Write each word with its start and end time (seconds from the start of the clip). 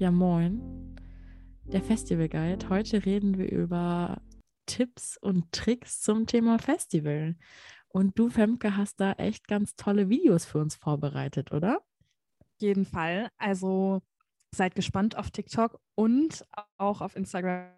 Ja, 0.00 0.10
moin. 0.10 0.96
Der 1.64 1.82
Festival 1.82 2.30
Guide. 2.30 2.70
Heute 2.70 3.04
reden 3.04 3.36
wir 3.36 3.52
über 3.52 4.22
Tipps 4.64 5.18
und 5.18 5.52
Tricks 5.52 6.00
zum 6.00 6.26
Thema 6.26 6.58
Festival. 6.58 7.36
Und 7.88 8.18
du, 8.18 8.30
Femke, 8.30 8.78
hast 8.78 8.98
da 8.98 9.12
echt 9.12 9.46
ganz 9.46 9.76
tolle 9.76 10.08
Videos 10.08 10.46
für 10.46 10.58
uns 10.58 10.74
vorbereitet, 10.74 11.52
oder? 11.52 11.82
Auf 12.40 12.60
jeden 12.60 12.86
Fall. 12.86 13.28
Also 13.36 14.00
seid 14.54 14.74
gespannt 14.74 15.18
auf 15.18 15.30
TikTok 15.30 15.78
und 15.96 16.46
auch 16.78 17.02
auf 17.02 17.14
Instagram 17.14 17.68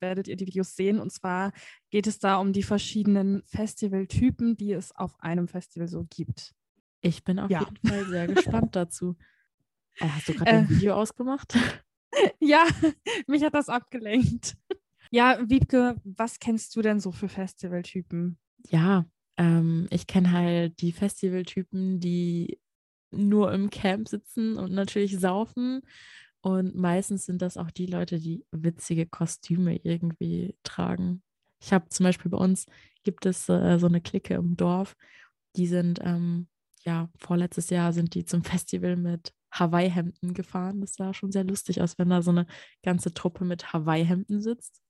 werdet 0.00 0.28
ihr 0.28 0.36
die 0.36 0.46
Videos 0.46 0.76
sehen. 0.76 1.00
Und 1.00 1.10
zwar 1.10 1.50
geht 1.90 2.06
es 2.06 2.20
da 2.20 2.36
um 2.36 2.52
die 2.52 2.62
verschiedenen 2.62 3.42
Festivaltypen, 3.46 4.56
die 4.56 4.72
es 4.74 4.94
auf 4.94 5.18
einem 5.18 5.48
Festival 5.48 5.88
so 5.88 6.06
gibt. 6.08 6.54
Ich 7.00 7.24
bin 7.24 7.40
auf 7.40 7.50
Ja. 7.50 7.60
jeden 7.60 7.76
Fall 7.88 8.04
sehr 8.06 8.28
gespannt 8.28 8.76
dazu. 8.76 9.16
Äh, 10.00 10.08
hast 10.08 10.28
du 10.28 10.34
gerade 10.34 10.50
Äh. 10.50 10.54
ein 10.58 10.68
Video 10.70 10.94
ausgemacht? 10.94 11.54
Ja, 12.40 12.62
mich 13.26 13.42
hat 13.42 13.54
das 13.54 13.68
abgelenkt. 13.68 14.56
Ja, 15.10 15.36
Wiebke, 15.48 15.96
was 16.04 16.38
kennst 16.38 16.76
du 16.76 16.80
denn 16.80 17.00
so 17.00 17.10
für 17.10 17.28
Festivaltypen? 17.28 18.38
Ja, 18.68 19.04
ähm, 19.36 19.88
ich 19.90 20.06
kenne 20.06 20.30
halt 20.30 20.80
die 20.80 20.92
Festivaltypen, 20.92 21.98
die 21.98 22.60
nur 23.10 23.52
im 23.52 23.68
Camp 23.68 24.06
sitzen 24.08 24.58
und 24.58 24.70
natürlich 24.72 25.18
saufen. 25.18 25.80
Und 26.40 26.76
meistens 26.76 27.26
sind 27.26 27.42
das 27.42 27.56
auch 27.56 27.72
die 27.72 27.86
Leute, 27.86 28.20
die 28.20 28.44
witzige 28.52 29.06
Kostüme 29.06 29.74
irgendwie 29.82 30.54
tragen. 30.62 31.20
Ich 31.60 31.72
habe 31.72 31.88
zum 31.88 32.04
Beispiel 32.04 32.30
bei 32.30 32.38
uns 32.38 32.66
gibt 33.02 33.26
es 33.26 33.48
äh, 33.48 33.78
so 33.80 33.88
eine 33.88 34.00
Clique 34.00 34.34
im 34.34 34.56
Dorf, 34.56 34.94
die 35.56 35.66
sind, 35.66 35.98
ähm, 36.00 36.46
ja, 36.84 37.08
vorletztes 37.18 37.70
Jahr 37.70 37.92
sind 37.92 38.14
die 38.14 38.24
zum 38.24 38.44
Festival 38.44 38.94
mit 38.94 39.32
Hawaii-Hemden 39.54 40.34
gefahren. 40.34 40.80
Das 40.80 40.94
sah 40.94 41.14
schon 41.14 41.32
sehr 41.32 41.44
lustig 41.44 41.80
aus, 41.80 41.98
wenn 41.98 42.10
da 42.10 42.22
so 42.22 42.30
eine 42.30 42.46
ganze 42.82 43.14
Truppe 43.14 43.44
mit 43.44 43.72
Hawaii-Hemden 43.72 44.40
sitzt. 44.40 44.80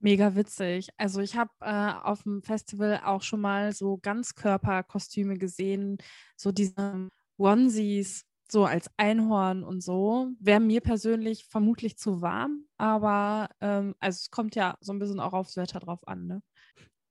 Mega 0.00 0.34
witzig. 0.34 0.88
Also 0.96 1.20
ich 1.20 1.36
habe 1.36 1.50
äh, 1.60 1.92
auf 2.02 2.22
dem 2.22 2.42
Festival 2.42 3.00
auch 3.04 3.22
schon 3.22 3.40
mal 3.40 3.72
so 3.72 3.98
Ganzkörperkostüme 3.98 5.36
gesehen, 5.36 5.98
so 6.36 6.52
diese 6.52 7.10
Onesies, 7.36 8.24
so 8.50 8.64
als 8.64 8.90
Einhorn 8.96 9.62
und 9.62 9.82
so. 9.82 10.30
Wäre 10.40 10.60
mir 10.60 10.80
persönlich 10.80 11.44
vermutlich 11.44 11.98
zu 11.98 12.22
warm, 12.22 12.64
aber 12.78 13.50
ähm, 13.60 13.94
also 14.00 14.16
es 14.16 14.30
kommt 14.30 14.54
ja 14.54 14.76
so 14.80 14.92
ein 14.92 14.98
bisschen 14.98 15.20
auch 15.20 15.34
aufs 15.34 15.56
Wetter 15.56 15.80
drauf 15.80 16.06
an, 16.08 16.26
ne? 16.26 16.42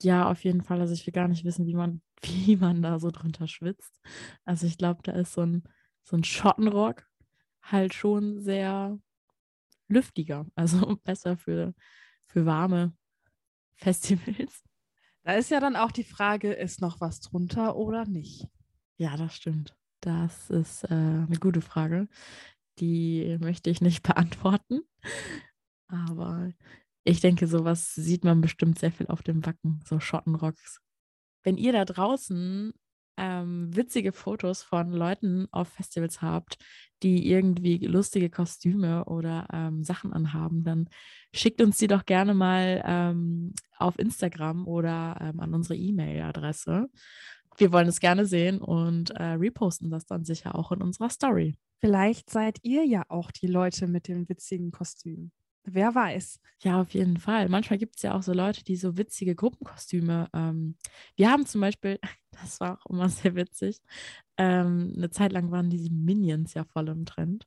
Ja, 0.02 0.30
auf 0.30 0.44
jeden 0.44 0.64
Fall. 0.64 0.80
Also 0.80 0.94
ich 0.94 1.05
will 1.05 1.14
gar 1.14 1.27
nicht 1.27 1.45
wissen, 1.45 1.67
wie 1.67 1.75
man, 1.75 2.02
wie 2.23 2.55
man 2.55 2.81
da 2.81 3.00
so 3.00 3.11
drunter 3.11 3.47
schwitzt. 3.47 4.00
Also 4.45 4.66
ich 4.66 4.77
glaube, 4.77 5.02
da 5.03 5.11
ist 5.11 5.33
so 5.33 5.42
ein, 5.42 5.64
so 6.03 6.16
ein 6.16 6.23
Schottenrock 6.23 7.05
halt 7.61 7.94
schon 7.94 8.39
sehr 8.42 9.00
lüftiger. 9.88 10.45
Also 10.55 10.97
besser 11.03 11.38
für, 11.38 11.73
für 12.28 12.45
warme 12.45 12.95
Festivals. 13.75 14.64
Da 15.23 15.33
ist 15.33 15.52
ja 15.52 15.59
dann 15.59 15.75
auch 15.75 15.92
die 15.92 16.03
Frage, 16.03 16.54
ist 16.54 16.82
noch 16.82 17.02
was 17.02 17.20
drunter 17.20 17.76
oder 17.76 18.05
nicht? 18.05 18.48
Ja, 18.98 19.15
das 19.17 19.36
stimmt. 19.36 19.76
Das 20.02 20.49
ist 20.49 20.86
äh, 20.86 20.93
eine 20.93 21.37
gute 21.39 21.61
Frage. 21.61 22.08
Die 22.80 23.37
möchte 23.39 23.70
ich 23.70 23.81
nicht 23.81 24.04
beantworten. 24.04 24.81
Aber 25.87 26.52
ich 27.04 27.20
denke, 27.20 27.48
sowas 27.48 27.95
sieht 27.95 28.23
man 28.23 28.42
bestimmt 28.42 28.80
sehr 28.80 28.92
viel 28.92 29.08
auf 29.08 29.23
dem 29.23 29.45
Wacken, 29.45 29.81
so 29.86 29.99
Schottenrocks. 29.99 30.80
Wenn 31.43 31.58
ihr 31.58 31.73
da 31.73 31.86
draußen 31.86 32.73
ähm, 33.19 33.75
witzige 33.75 34.11
Fotos 34.11 34.63
von 34.63 34.91
Leuten 34.91 35.47
auf 35.52 35.67
Festivals 35.67 36.21
habt, 36.21 36.57
die 37.03 37.30
irgendwie 37.30 37.77
lustige 37.85 38.30
Kostüme 38.30 39.05
oder 39.05 39.47
ähm, 39.53 39.83
Sachen 39.83 40.13
anhaben, 40.13 40.63
dann 40.63 40.89
schickt 41.33 41.61
uns 41.61 41.77
die 41.77 41.87
doch 41.87 42.05
gerne 42.05 42.33
mal 42.33 42.81
ähm, 42.85 43.53
auf 43.77 43.99
Instagram 43.99 44.67
oder 44.67 45.17
ähm, 45.21 45.39
an 45.39 45.53
unsere 45.53 45.75
E-Mail-Adresse. 45.75 46.89
Wir 47.57 47.71
wollen 47.73 47.87
es 47.87 47.99
gerne 47.99 48.25
sehen 48.25 48.59
und 48.59 49.11
äh, 49.11 49.23
reposten 49.33 49.89
das 49.89 50.05
dann 50.05 50.23
sicher 50.23 50.55
auch 50.55 50.71
in 50.71 50.81
unserer 50.81 51.09
Story. 51.09 51.57
Vielleicht 51.80 52.30
seid 52.30 52.59
ihr 52.63 52.86
ja 52.86 53.03
auch 53.09 53.31
die 53.31 53.47
Leute 53.47 53.87
mit 53.87 54.07
den 54.07 54.27
witzigen 54.27 54.71
Kostümen. 54.71 55.31
Wer 55.65 55.93
weiß. 55.93 56.39
Ja, 56.61 56.81
auf 56.81 56.92
jeden 56.92 57.17
Fall. 57.17 57.47
Manchmal 57.49 57.77
gibt 57.80 57.97
es 57.97 58.02
ja 58.02 58.15
auch 58.15 58.23
so 58.23 58.33
Leute, 58.33 58.64
die 58.64 58.75
so 58.75 58.97
witzige 58.97 59.36
Gruppenkostüme. 59.36 60.27
Ähm, 60.33 60.75
wir 61.15 61.30
haben 61.30 61.45
zum 61.45 61.61
Beispiel, 61.61 61.99
das 62.31 62.59
war 62.59 62.80
auch 62.80 62.86
immer 62.89 63.09
sehr 63.09 63.36
witzig, 63.36 63.81
ähm, 64.37 64.93
eine 64.95 65.09
Zeit 65.09 65.31
lang 65.33 65.52
waren 65.52 65.69
diese 65.69 65.92
Minions 65.92 66.53
ja 66.53 66.64
voll 66.64 66.87
im 66.89 67.05
Trend. 67.05 67.45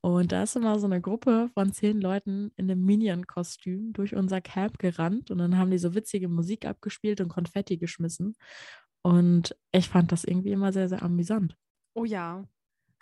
Und 0.00 0.32
da 0.32 0.42
ist 0.42 0.56
immer 0.56 0.78
so 0.78 0.86
eine 0.86 1.00
Gruppe 1.00 1.50
von 1.54 1.72
zehn 1.72 2.00
Leuten 2.00 2.52
in 2.56 2.70
einem 2.70 2.84
Minion-Kostüm 2.84 3.92
durch 3.92 4.14
unser 4.16 4.40
Camp 4.40 4.78
gerannt 4.78 5.30
und 5.30 5.38
dann 5.38 5.56
haben 5.56 5.70
die 5.70 5.78
so 5.78 5.94
witzige 5.94 6.28
Musik 6.28 6.66
abgespielt 6.66 7.20
und 7.20 7.28
Konfetti 7.28 7.78
geschmissen. 7.78 8.34
Und 9.02 9.56
ich 9.72 9.88
fand 9.88 10.12
das 10.12 10.24
irgendwie 10.24 10.52
immer 10.52 10.72
sehr, 10.72 10.88
sehr 10.88 11.02
amüsant. 11.02 11.56
Oh 11.94 12.04
ja. 12.04 12.44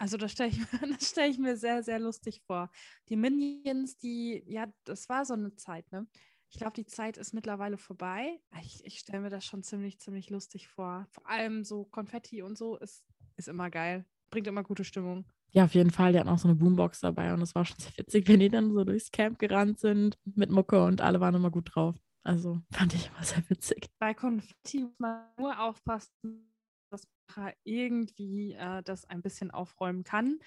Also 0.01 0.17
das 0.17 0.33
stelle 0.33 0.49
ich, 0.51 0.59
mir- 0.59 0.67
das 0.99 1.11
stell 1.11 1.31
ich 1.31 1.39
mir 1.39 1.57
sehr, 1.57 1.83
sehr 1.83 1.99
lustig 1.99 2.41
vor. 2.47 2.71
Die 3.11 3.17
Minions, 3.17 3.99
die, 3.99 4.43
ja, 4.47 4.67
das 4.85 5.09
war 5.11 5.27
so 5.27 5.35
eine 5.35 5.55
Zeit, 5.57 5.91
ne? 5.93 6.07
Ich 6.49 6.57
glaube, 6.59 6.73
die 6.73 6.87
Zeit 6.87 7.17
ist 7.19 7.33
mittlerweile 7.35 7.77
vorbei. 7.77 8.41
Ich, 8.63 8.85
ich 8.85 8.99
stelle 8.99 9.21
mir 9.23 9.31
das 9.31 9.45
schon 9.45 9.63
ziemlich, 9.63 10.01
ziemlich 10.01 10.31
lustig 10.31 10.69
vor. 10.69 11.07
Vor 11.11 11.29
allem 11.29 11.63
so 11.65 11.85
Konfetti 11.85 12.43
und 12.43 12.57
so 12.59 12.77
ist, 12.77 13.05
ist 13.37 13.47
immer 13.49 13.71
geil. 13.71 14.05
Bringt 14.31 14.47
immer 14.49 14.65
gute 14.65 14.83
Stimmung. 14.85 15.27
Ja, 15.53 15.65
auf 15.65 15.75
jeden 15.75 15.91
Fall. 15.91 16.13
Die 16.13 16.19
hatten 16.19 16.29
auch 16.31 16.39
so 16.39 16.49
eine 16.49 16.57
Boombox 16.57 17.01
dabei 17.01 17.33
und 17.35 17.43
es 17.43 17.55
war 17.55 17.65
schon 17.67 17.79
sehr 17.79 17.93
witzig, 17.99 18.27
wenn 18.29 18.41
die 18.41 18.49
dann 18.49 18.73
so 18.73 18.83
durchs 18.85 19.13
Camp 19.13 19.39
gerannt 19.39 19.79
sind 19.81 20.19
mit 20.25 20.51
Mucke 20.51 20.83
und 20.83 21.03
alle 21.03 21.21
waren 21.21 21.35
immer 21.35 21.51
gut 21.51 21.71
drauf. 21.75 21.95
Also 22.23 22.61
fand 22.73 22.95
ich 22.95 23.09
immer 23.09 23.23
sehr 23.23 23.49
witzig. 23.49 23.89
Bei 23.99 24.15
Konfetti 24.15 24.81
muss 24.83 24.99
man 24.99 25.27
nur 25.39 25.59
aufpassen, 25.61 26.50
dass 26.91 27.07
man 27.37 27.53
irgendwie 27.65 28.53
äh, 28.53 28.83
das 28.83 29.05
ein 29.05 29.23
bisschen 29.23 29.51
aufräumen 29.51 30.05
kann. 30.05 30.39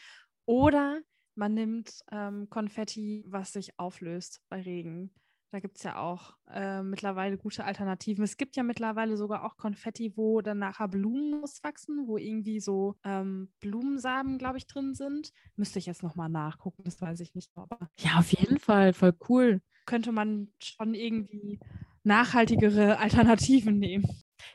Oder 0.46 1.02
man 1.36 1.54
nimmt 1.54 2.04
ähm, 2.12 2.50
Konfetti, 2.50 3.24
was 3.28 3.54
sich 3.54 3.80
auflöst 3.80 4.42
bei 4.50 4.62
Regen. 4.62 5.14
Da 5.52 5.60
gibt 5.60 5.78
es 5.78 5.84
ja 5.84 6.00
auch 6.00 6.34
äh, 6.50 6.82
mittlerweile 6.82 7.38
gute 7.38 7.64
Alternativen. 7.64 8.24
Es 8.24 8.38
gibt 8.38 8.56
ja 8.56 8.64
mittlerweile 8.64 9.18
sogar 9.18 9.46
auch 9.46 9.56
Konfetti, 9.56 10.18
wo 10.18 10.42
dann 10.42 10.58
nachher 10.58 10.88
Blumen 10.88 11.44
wachsen, 11.62 12.08
wo 12.08 12.18
irgendwie 12.18 12.60
so 12.60 12.96
ähm, 13.04 13.52
Blumensamen, 13.60 14.40
glaube 14.40 14.58
ich, 14.58 14.66
drin 14.66 14.96
sind. 14.96 15.32
Müsste 15.56 15.78
ich 15.78 15.86
jetzt 15.86 16.02
nochmal 16.02 16.30
nachgucken, 16.30 16.84
das 16.86 17.00
weiß 17.00 17.20
ich 17.20 17.36
nicht. 17.36 17.52
Aber 17.56 17.78
Ja, 18.00 18.18
auf 18.18 18.32
jeden 18.32 18.58
Fall. 18.58 18.94
Voll 18.94 19.14
cool. 19.30 19.62
könnte 19.86 20.12
man 20.12 20.52
schon 20.60 20.96
irgendwie 20.96 21.60
nachhaltigere 22.04 22.98
Alternativen 22.98 23.78
nehmen. 23.78 24.08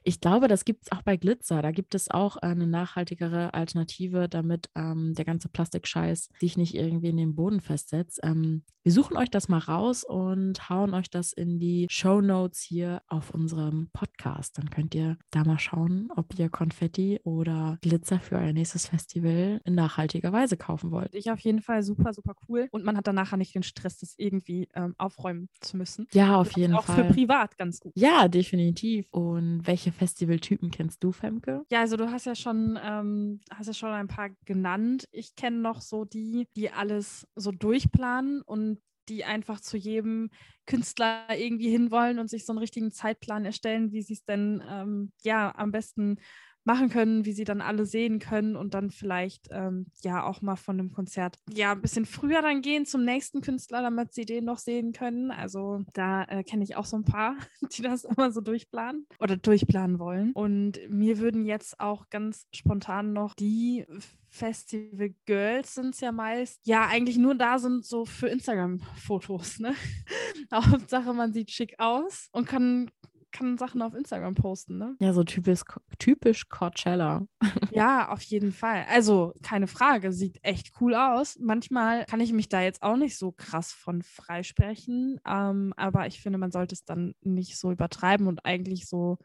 Ich 0.04 0.20
glaube, 0.20 0.48
das 0.48 0.64
gibt 0.64 0.84
es 0.84 0.92
auch 0.92 1.02
bei 1.02 1.16
Glitzer. 1.16 1.62
Da 1.62 1.70
gibt 1.70 1.94
es 1.94 2.10
auch 2.10 2.36
eine 2.36 2.66
nachhaltigere 2.66 3.54
Alternative, 3.54 4.28
damit 4.28 4.70
ähm, 4.74 5.14
der 5.14 5.24
ganze 5.24 5.48
Plastikscheiß 5.48 6.30
sich 6.40 6.56
nicht 6.56 6.74
irgendwie 6.74 7.08
in 7.08 7.16
den 7.16 7.34
Boden 7.34 7.60
festsetzt. 7.60 8.20
Ähm, 8.22 8.62
wir 8.88 8.92
suchen 8.94 9.18
euch 9.18 9.28
das 9.28 9.48
mal 9.48 9.58
raus 9.58 10.02
und 10.02 10.70
hauen 10.70 10.94
euch 10.94 11.10
das 11.10 11.34
in 11.34 11.58
die 11.58 11.86
Show 11.90 12.22
Notes 12.22 12.62
hier 12.62 13.02
auf 13.06 13.34
unserem 13.34 13.90
Podcast. 13.92 14.56
Dann 14.56 14.70
könnt 14.70 14.94
ihr 14.94 15.18
da 15.30 15.44
mal 15.44 15.58
schauen, 15.58 16.08
ob 16.16 16.38
ihr 16.38 16.48
Konfetti 16.48 17.20
oder 17.22 17.76
Glitzer 17.82 18.18
für 18.18 18.36
euer 18.36 18.54
nächstes 18.54 18.86
Festival 18.86 19.60
in 19.64 19.74
nachhaltiger 19.74 20.32
Weise 20.32 20.56
kaufen 20.56 20.90
wollt. 20.90 21.14
ich 21.14 21.30
auf 21.30 21.40
jeden 21.40 21.60
Fall 21.60 21.82
super, 21.82 22.14
super 22.14 22.34
cool. 22.48 22.68
Und 22.70 22.82
man 22.82 22.96
hat 22.96 23.06
dann 23.06 23.16
nachher 23.16 23.36
nicht 23.36 23.54
den 23.54 23.62
Stress, 23.62 23.98
das 23.98 24.14
irgendwie 24.16 24.68
ähm, 24.74 24.94
aufräumen 24.96 25.50
zu 25.60 25.76
müssen. 25.76 26.06
Ja, 26.12 26.36
auf 26.36 26.56
jeden 26.56 26.74
auch 26.74 26.84
Fall. 26.84 27.08
für 27.08 27.12
privat 27.12 27.58
ganz 27.58 27.80
gut. 27.80 27.92
Ja, 27.94 28.26
definitiv. 28.28 29.12
Und 29.12 29.66
welche 29.66 29.77
Festivaltypen 29.78 30.70
kennst 30.70 31.02
du, 31.02 31.12
Femke? 31.12 31.64
Ja, 31.70 31.80
also 31.80 31.96
du 31.96 32.10
hast 32.10 32.26
ja 32.26 32.34
schon, 32.34 32.78
ähm, 32.82 33.40
hast 33.50 33.66
ja 33.68 33.72
schon 33.72 33.90
ein 33.90 34.08
paar 34.08 34.30
genannt. 34.44 35.08
Ich 35.12 35.36
kenne 35.36 35.58
noch 35.58 35.80
so 35.80 36.04
die, 36.04 36.48
die 36.56 36.70
alles 36.70 37.26
so 37.34 37.52
durchplanen 37.52 38.42
und 38.42 38.80
die 39.08 39.24
einfach 39.24 39.60
zu 39.60 39.76
jedem 39.76 40.30
Künstler 40.66 41.24
irgendwie 41.30 41.70
hinwollen 41.70 42.18
und 42.18 42.28
sich 42.28 42.44
so 42.44 42.52
einen 42.52 42.58
richtigen 42.58 42.90
Zeitplan 42.90 43.44
erstellen, 43.44 43.92
wie 43.92 44.02
sie 44.02 44.12
es 44.14 44.24
denn 44.24 44.62
ähm, 44.68 45.12
ja 45.22 45.54
am 45.56 45.72
besten 45.72 46.18
machen 46.64 46.88
können, 46.90 47.24
wie 47.24 47.32
sie 47.32 47.44
dann 47.44 47.60
alle 47.60 47.86
sehen 47.86 48.18
können 48.18 48.56
und 48.56 48.74
dann 48.74 48.90
vielleicht 48.90 49.48
ähm, 49.50 49.86
ja 50.02 50.24
auch 50.24 50.42
mal 50.42 50.56
von 50.56 50.78
einem 50.78 50.92
Konzert 50.92 51.38
ja 51.52 51.72
ein 51.72 51.80
bisschen 51.80 52.06
früher 52.06 52.42
dann 52.42 52.62
gehen 52.62 52.86
zum 52.86 53.04
nächsten 53.04 53.40
Künstler, 53.40 53.82
damit 53.82 54.12
sie 54.12 54.24
den 54.24 54.44
noch 54.44 54.58
sehen 54.58 54.92
können. 54.92 55.30
Also 55.30 55.84
da 55.94 56.24
äh, 56.24 56.42
kenne 56.44 56.64
ich 56.64 56.76
auch 56.76 56.84
so 56.84 56.96
ein 56.96 57.04
paar, 57.04 57.36
die 57.72 57.82
das 57.82 58.04
immer 58.04 58.30
so 58.30 58.40
durchplanen 58.40 59.06
oder 59.18 59.36
durchplanen 59.36 59.98
wollen. 59.98 60.32
Und 60.32 60.78
mir 60.88 61.18
würden 61.18 61.46
jetzt 61.46 61.80
auch 61.80 62.08
ganz 62.10 62.46
spontan 62.52 63.12
noch 63.12 63.34
die 63.34 63.86
Festival 64.30 65.14
Girls 65.24 65.74
sind 65.74 65.94
es 65.94 66.00
ja 66.00 66.12
meist, 66.12 66.60
ja, 66.64 66.86
eigentlich 66.86 67.16
nur 67.16 67.34
da 67.34 67.58
sind 67.58 67.84
so 67.84 68.04
für 68.04 68.28
Instagram-Fotos, 68.28 69.60
ne? 69.60 69.74
Hauptsache, 70.52 71.14
man 71.14 71.32
sieht 71.32 71.50
schick 71.50 71.74
aus 71.78 72.28
und 72.32 72.46
kann 72.46 72.90
kann 73.32 73.58
Sachen 73.58 73.82
auf 73.82 73.94
Instagram 73.94 74.34
posten, 74.34 74.78
ne? 74.78 74.96
Ja, 75.00 75.12
so 75.12 75.24
typisch, 75.24 75.62
typisch 75.98 76.48
Coachella. 76.48 77.26
ja, 77.70 78.08
auf 78.10 78.22
jeden 78.22 78.52
Fall. 78.52 78.84
Also, 78.88 79.34
keine 79.42 79.66
Frage, 79.66 80.12
sieht 80.12 80.38
echt 80.42 80.72
cool 80.80 80.94
aus. 80.94 81.38
Manchmal 81.40 82.04
kann 82.06 82.20
ich 82.20 82.32
mich 82.32 82.48
da 82.48 82.62
jetzt 82.62 82.82
auch 82.82 82.96
nicht 82.96 83.16
so 83.18 83.32
krass 83.32 83.72
von 83.72 84.02
freisprechen, 84.02 85.20
ähm, 85.26 85.72
aber 85.76 86.06
ich 86.06 86.20
finde, 86.20 86.38
man 86.38 86.50
sollte 86.50 86.74
es 86.74 86.84
dann 86.84 87.14
nicht 87.22 87.58
so 87.58 87.70
übertreiben 87.70 88.26
und 88.26 88.44
eigentlich 88.44 88.88
so 88.88 89.18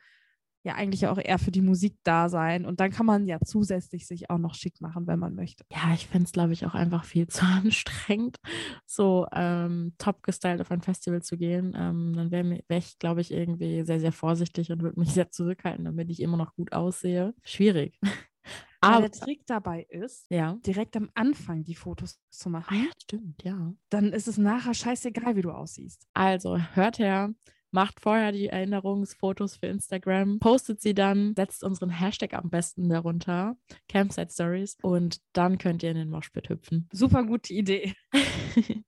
ja 0.63 0.75
eigentlich 0.75 1.07
auch 1.07 1.18
eher 1.18 1.38
für 1.39 1.51
die 1.51 1.62
Musik 1.62 1.98
da 2.04 2.30
sein. 2.30 2.65
Und 2.65 2.80
dann 2.80 2.92
kann 2.92 3.06
man 3.06 3.27
ja 3.27 3.39
zusätzlich 3.44 4.07
sich 4.07 4.30
auch 4.30 4.38
noch 4.38 4.56
schick 4.56 4.80
machen, 4.81 5.07
wenn 5.07 5.19
man 5.19 5.36
möchte. 5.36 5.65
Ja, 5.71 5.94
ich 5.94 6.07
finde 6.07 6.25
es, 6.25 6.31
glaube 6.31 6.54
ich, 6.54 6.65
auch 6.65 6.74
einfach 6.74 7.04
viel 7.04 7.27
zu 7.27 7.45
anstrengend, 7.45 8.38
so 8.86 9.27
ähm, 9.33 9.94
top 9.98 10.24
gestylt 10.24 10.62
auf 10.62 10.71
ein 10.71 10.81
Festival 10.81 11.21
zu 11.21 11.38
gehen. 11.38 11.74
Ähm, 11.75 12.13
dann 12.15 12.31
wäre 12.31 12.62
wär 12.68 12.77
ich, 12.77 12.98
glaube 12.98 13.21
ich, 13.21 13.31
irgendwie 13.31 13.83
sehr, 13.83 14.00
sehr 14.00 14.13
vorsichtig 14.13 14.71
und 14.71 14.81
würde 14.81 15.00
mich 15.00 15.10
sehr 15.13 15.30
zurückhalten, 15.30 15.86
damit 15.86 16.10
ich 16.10 16.21
immer 16.21 16.38
noch 16.38 16.56
gut 16.56 16.71
aussehe. 16.71 17.33
Schwierig. 17.44 18.00
Aber 18.81 19.07
der 19.07 19.12
Trick 19.12 19.45
dabei 19.45 19.86
ist, 19.88 20.30
ja. 20.30 20.57
direkt 20.65 20.98
am 20.98 21.10
Anfang 21.13 21.63
die 21.63 21.75
Fotos 21.75 22.19
zu 22.30 22.50
machen. 22.50 22.68
Ah, 22.69 22.83
ja, 22.83 22.92
stimmt, 23.01 23.42
ja. 23.44 23.74
Dann 23.89 24.12
ist 24.12 24.27
es 24.27 24.38
nachher 24.38 24.74
scheißegal, 24.74 25.38
wie 25.38 25.42
du 25.42 25.51
aussiehst. 25.51 26.06
Also, 26.13 26.57
hört 26.57 27.00
her, 27.00 27.33
macht 27.74 28.00
vorher 28.00 28.31
die 28.31 28.48
Erinnerungsfotos 28.48 29.58
für 29.58 29.68
Instagram, 29.68 30.40
postet 30.40 30.81
sie 30.81 30.94
dann, 30.94 31.34
setzt 31.36 31.64
unseren 31.64 31.90
Hashtag 31.90 32.34
am 32.34 32.50
besten 32.50 32.90
darunter, 32.90 33.58
Campsite 33.90 34.31
Stories, 34.31 34.78
und 34.81 35.18
dann 35.34 35.58
könnt 35.58 35.84
ihr 35.84 35.92
in 35.92 35.98
den 35.98 36.10
Moshpit 36.10 36.50
hüpfen. 36.50 36.88
Super 36.92 37.24
gute 37.24 37.54
Idee. 37.54 37.94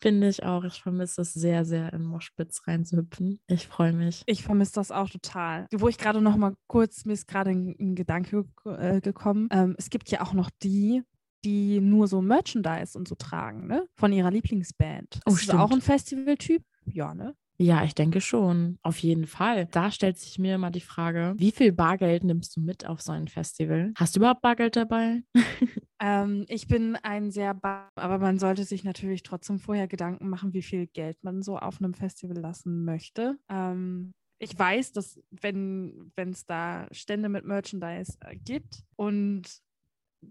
Finde 0.00 0.28
ich 0.28 0.42
auch. 0.42 0.64
Ich 0.64 0.82
vermisse 0.82 1.22
es 1.22 1.32
sehr, 1.32 1.64
sehr, 1.64 1.92
in 1.92 2.04
Moshpits 2.04 2.66
reinzuhüpfen. 2.66 3.40
Ich 3.46 3.66
freue 3.66 3.92
mich. 3.92 4.22
Ich 4.26 4.42
vermisse 4.42 4.74
das 4.74 4.90
auch 4.90 5.08
total. 5.08 5.66
Wo 5.72 5.88
ich 5.88 5.96
gerade 5.96 6.20
noch 6.20 6.36
mal 6.36 6.54
kurz, 6.66 7.04
mir 7.04 7.14
ist 7.14 7.26
gerade 7.26 7.50
ein, 7.50 7.74
ein, 7.80 7.94
Gedanke 7.94 8.44
äh, 8.64 9.00
gekommen. 9.00 9.48
Ähm, 9.50 9.74
es 9.78 9.90
gibt 9.90 10.10
ja 10.10 10.20
auch 10.20 10.34
noch 10.34 10.50
die, 10.62 11.02
die 11.44 11.80
nur 11.80 12.08
so 12.08 12.20
Merchandise 12.20 12.96
und 12.96 13.08
so 13.08 13.14
tragen, 13.14 13.66
ne? 13.66 13.86
Von 13.96 14.12
ihrer 14.12 14.30
Lieblingsband. 14.30 15.20
Oh, 15.26 15.32
ist 15.32 15.48
das 15.48 15.56
auch 15.56 15.70
ein 15.70 15.80
Festivaltyp? 15.80 16.62
Ja, 16.84 17.14
ne? 17.14 17.34
Ja, 17.62 17.84
ich 17.84 17.94
denke 17.94 18.20
schon. 18.20 18.76
Auf 18.82 18.98
jeden 18.98 19.28
Fall. 19.28 19.66
Da 19.66 19.92
stellt 19.92 20.18
sich 20.18 20.36
mir 20.36 20.56
immer 20.56 20.72
die 20.72 20.80
Frage, 20.80 21.34
wie 21.36 21.52
viel 21.52 21.70
Bargeld 21.70 22.24
nimmst 22.24 22.56
du 22.56 22.60
mit 22.60 22.86
auf 22.86 23.00
so 23.00 23.12
ein 23.12 23.28
Festival? 23.28 23.92
Hast 23.96 24.16
du 24.16 24.20
überhaupt 24.20 24.42
Bargeld 24.42 24.74
dabei? 24.74 25.22
ähm, 26.00 26.44
ich 26.48 26.66
bin 26.66 26.96
ein 26.96 27.30
sehr, 27.30 27.54
bar 27.54 27.88
aber 27.94 28.18
man 28.18 28.40
sollte 28.40 28.64
sich 28.64 28.82
natürlich 28.82 29.22
trotzdem 29.22 29.60
vorher 29.60 29.86
Gedanken 29.86 30.28
machen, 30.28 30.52
wie 30.54 30.62
viel 30.62 30.88
Geld 30.88 31.22
man 31.22 31.42
so 31.42 31.56
auf 31.56 31.80
einem 31.80 31.94
Festival 31.94 32.36
lassen 32.36 32.84
möchte. 32.84 33.38
Ähm, 33.48 34.12
ich 34.40 34.58
weiß, 34.58 34.90
dass 34.90 35.20
wenn 35.30 36.10
es 36.16 36.44
da 36.44 36.88
Stände 36.90 37.28
mit 37.28 37.44
Merchandise 37.44 38.18
äh, 38.22 38.34
gibt 38.34 38.82
und 38.96 39.62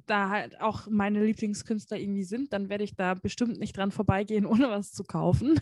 da 0.06 0.30
halt 0.30 0.60
auch 0.60 0.88
meine 0.90 1.24
Lieblingskünstler 1.24 1.98
irgendwie 1.98 2.26
sind, 2.26 2.52
dann 2.52 2.68
werde 2.68 2.84
ich 2.84 2.96
da 2.96 3.14
bestimmt 3.14 3.58
nicht 3.58 3.78
dran 3.78 3.92
vorbeigehen, 3.92 4.46
ohne 4.46 4.70
was 4.70 4.92
zu 4.92 5.06
kaufen. 5.06 5.62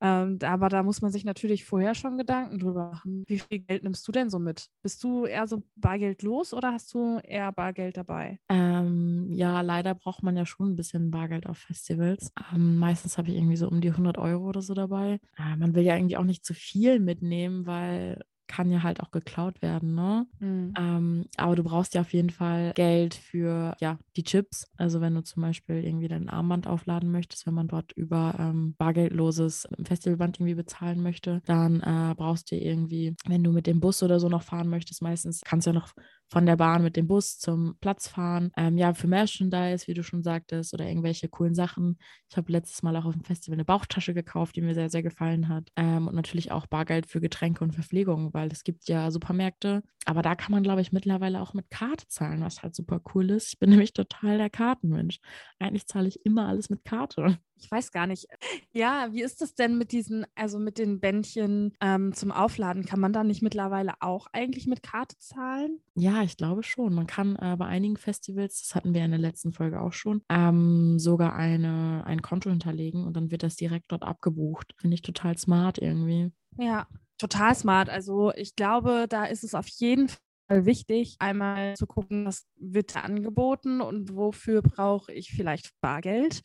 Ähm, 0.00 0.38
aber 0.42 0.68
da 0.68 0.82
muss 0.82 1.02
man 1.02 1.12
sich 1.12 1.24
natürlich 1.24 1.64
vorher 1.64 1.94
schon 1.94 2.16
Gedanken 2.16 2.58
drüber 2.58 2.90
machen. 2.90 3.24
Wie 3.26 3.38
viel 3.38 3.60
Geld 3.60 3.84
nimmst 3.84 4.06
du 4.08 4.12
denn 4.12 4.30
so 4.30 4.38
mit? 4.38 4.68
Bist 4.82 5.04
du 5.04 5.26
eher 5.26 5.46
so 5.46 5.62
bargeldlos 5.76 6.54
oder 6.54 6.72
hast 6.72 6.92
du 6.94 7.18
eher 7.22 7.52
Bargeld 7.52 7.96
dabei? 7.96 8.38
Ähm, 8.48 9.28
ja, 9.30 9.60
leider 9.60 9.94
braucht 9.94 10.22
man 10.22 10.36
ja 10.36 10.46
schon 10.46 10.70
ein 10.72 10.76
bisschen 10.76 11.10
Bargeld 11.10 11.46
auf 11.46 11.58
Festivals. 11.58 12.32
Ähm, 12.52 12.78
meistens 12.78 13.18
habe 13.18 13.28
ich 13.28 13.36
irgendwie 13.36 13.56
so 13.56 13.68
um 13.68 13.80
die 13.80 13.90
100 13.90 14.18
Euro 14.18 14.48
oder 14.48 14.62
so 14.62 14.74
dabei. 14.74 15.20
Äh, 15.36 15.56
man 15.56 15.74
will 15.74 15.84
ja 15.84 15.96
irgendwie 15.96 16.16
auch 16.16 16.24
nicht 16.24 16.44
zu 16.44 16.54
viel 16.54 16.98
mitnehmen, 17.00 17.66
weil 17.66 18.22
kann 18.50 18.70
ja 18.70 18.82
halt 18.82 19.00
auch 19.00 19.10
geklaut 19.12 19.62
werden, 19.62 19.94
ne? 19.94 20.26
Mhm. 20.40 20.78
Ähm, 20.78 21.26
aber 21.36 21.56
du 21.56 21.64
brauchst 21.64 21.94
ja 21.94 22.00
auf 22.02 22.12
jeden 22.12 22.30
Fall 22.30 22.72
Geld 22.74 23.14
für 23.14 23.74
ja, 23.80 23.98
die 24.16 24.22
Chips. 24.22 24.66
Also 24.76 25.00
wenn 25.00 25.14
du 25.14 25.22
zum 25.22 25.42
Beispiel 25.42 25.84
irgendwie 25.84 26.06
dein 26.08 26.28
Armband 26.28 26.66
aufladen 26.66 27.10
möchtest, 27.10 27.46
wenn 27.46 27.54
man 27.54 27.66
dort 27.68 27.92
über 27.92 28.34
ähm, 28.38 28.74
bargeldloses 28.78 29.66
Festivalband 29.84 30.38
irgendwie 30.38 30.54
bezahlen 30.54 31.02
möchte, 31.02 31.42
dann 31.46 31.80
äh, 31.80 32.14
brauchst 32.16 32.50
du 32.52 32.56
irgendwie, 32.56 33.16
wenn 33.26 33.42
du 33.42 33.52
mit 33.52 33.66
dem 33.66 33.80
Bus 33.80 34.02
oder 34.02 34.20
so 34.20 34.28
noch 34.28 34.42
fahren 34.42 34.68
möchtest, 34.68 35.02
meistens 35.02 35.40
kannst 35.44 35.66
du 35.66 35.70
ja 35.70 35.74
noch 35.74 35.88
von 36.30 36.46
der 36.46 36.56
Bahn 36.56 36.82
mit 36.82 36.96
dem 36.96 37.08
Bus 37.08 37.38
zum 37.38 37.76
Platz 37.80 38.06
fahren. 38.08 38.52
Ähm, 38.56 38.78
ja, 38.78 38.94
für 38.94 39.08
Merchandise, 39.08 39.88
wie 39.88 39.94
du 39.94 40.04
schon 40.04 40.22
sagtest, 40.22 40.72
oder 40.72 40.86
irgendwelche 40.86 41.28
coolen 41.28 41.54
Sachen. 41.54 41.98
Ich 42.28 42.36
habe 42.36 42.52
letztes 42.52 42.82
Mal 42.82 42.94
auch 42.96 43.04
auf 43.04 43.14
dem 43.14 43.24
Festival 43.24 43.56
eine 43.56 43.64
Bauchtasche 43.64 44.14
gekauft, 44.14 44.54
die 44.54 44.62
mir 44.62 44.74
sehr, 44.74 44.90
sehr 44.90 45.02
gefallen 45.02 45.48
hat. 45.48 45.68
Ähm, 45.74 46.06
und 46.06 46.14
natürlich 46.14 46.52
auch 46.52 46.66
Bargeld 46.66 47.06
für 47.06 47.20
Getränke 47.20 47.64
und 47.64 47.74
Verpflegung, 47.74 48.32
weil 48.32 48.50
es 48.52 48.62
gibt 48.62 48.88
ja 48.88 49.10
Supermärkte. 49.10 49.82
Aber 50.04 50.22
da 50.22 50.36
kann 50.36 50.52
man, 50.52 50.62
glaube 50.62 50.80
ich, 50.80 50.92
mittlerweile 50.92 51.40
auch 51.40 51.52
mit 51.52 51.68
Karte 51.68 52.06
zahlen, 52.06 52.42
was 52.42 52.62
halt 52.62 52.76
super 52.76 53.00
cool 53.14 53.30
ist. 53.30 53.54
Ich 53.54 53.58
bin 53.58 53.70
nämlich 53.70 53.92
total 53.92 54.38
der 54.38 54.50
Kartenmensch. 54.50 55.18
Eigentlich 55.58 55.86
zahle 55.86 56.08
ich 56.08 56.24
immer 56.24 56.46
alles 56.46 56.70
mit 56.70 56.84
Karte 56.84 57.38
ich 57.62 57.70
weiß 57.70 57.92
gar 57.92 58.06
nicht. 58.06 58.26
Ja, 58.72 59.08
wie 59.12 59.22
ist 59.22 59.40
das 59.40 59.54
denn 59.54 59.78
mit 59.78 59.92
diesen, 59.92 60.26
also 60.34 60.58
mit 60.58 60.78
den 60.78 61.00
Bändchen 61.00 61.74
ähm, 61.80 62.12
zum 62.14 62.30
Aufladen? 62.30 62.86
Kann 62.86 63.00
man 63.00 63.12
da 63.12 63.24
nicht 63.24 63.42
mittlerweile 63.42 63.94
auch 64.00 64.26
eigentlich 64.32 64.66
mit 64.66 64.82
Karte 64.82 65.16
zahlen? 65.18 65.80
Ja, 65.94 66.19
ich 66.22 66.36
glaube 66.36 66.62
schon. 66.62 66.94
Man 66.94 67.06
kann 67.06 67.36
äh, 67.36 67.56
bei 67.56 67.66
einigen 67.66 67.96
Festivals, 67.96 68.62
das 68.62 68.74
hatten 68.74 68.94
wir 68.94 69.04
in 69.04 69.10
der 69.10 69.20
letzten 69.20 69.52
Folge 69.52 69.80
auch 69.80 69.92
schon, 69.92 70.22
ähm, 70.28 70.98
sogar 70.98 71.34
eine, 71.34 72.04
ein 72.06 72.22
Konto 72.22 72.50
hinterlegen 72.50 73.06
und 73.06 73.14
dann 73.14 73.30
wird 73.30 73.42
das 73.42 73.56
direkt 73.56 73.92
dort 73.92 74.02
abgebucht. 74.02 74.74
Finde 74.76 74.94
ich 74.94 75.02
total 75.02 75.36
smart 75.36 75.78
irgendwie. 75.78 76.32
Ja, 76.58 76.86
total 77.18 77.54
smart. 77.54 77.88
Also 77.88 78.32
ich 78.34 78.56
glaube, 78.56 79.06
da 79.08 79.24
ist 79.24 79.44
es 79.44 79.54
auf 79.54 79.68
jeden 79.68 80.08
Fall 80.08 80.66
wichtig, 80.66 81.16
einmal 81.18 81.76
zu 81.76 81.86
gucken, 81.86 82.26
was 82.26 82.46
wird 82.56 82.94
da 82.96 83.00
angeboten 83.00 83.80
und 83.80 84.16
wofür 84.16 84.62
brauche 84.62 85.12
ich 85.12 85.30
vielleicht 85.30 85.70
Bargeld 85.80 86.42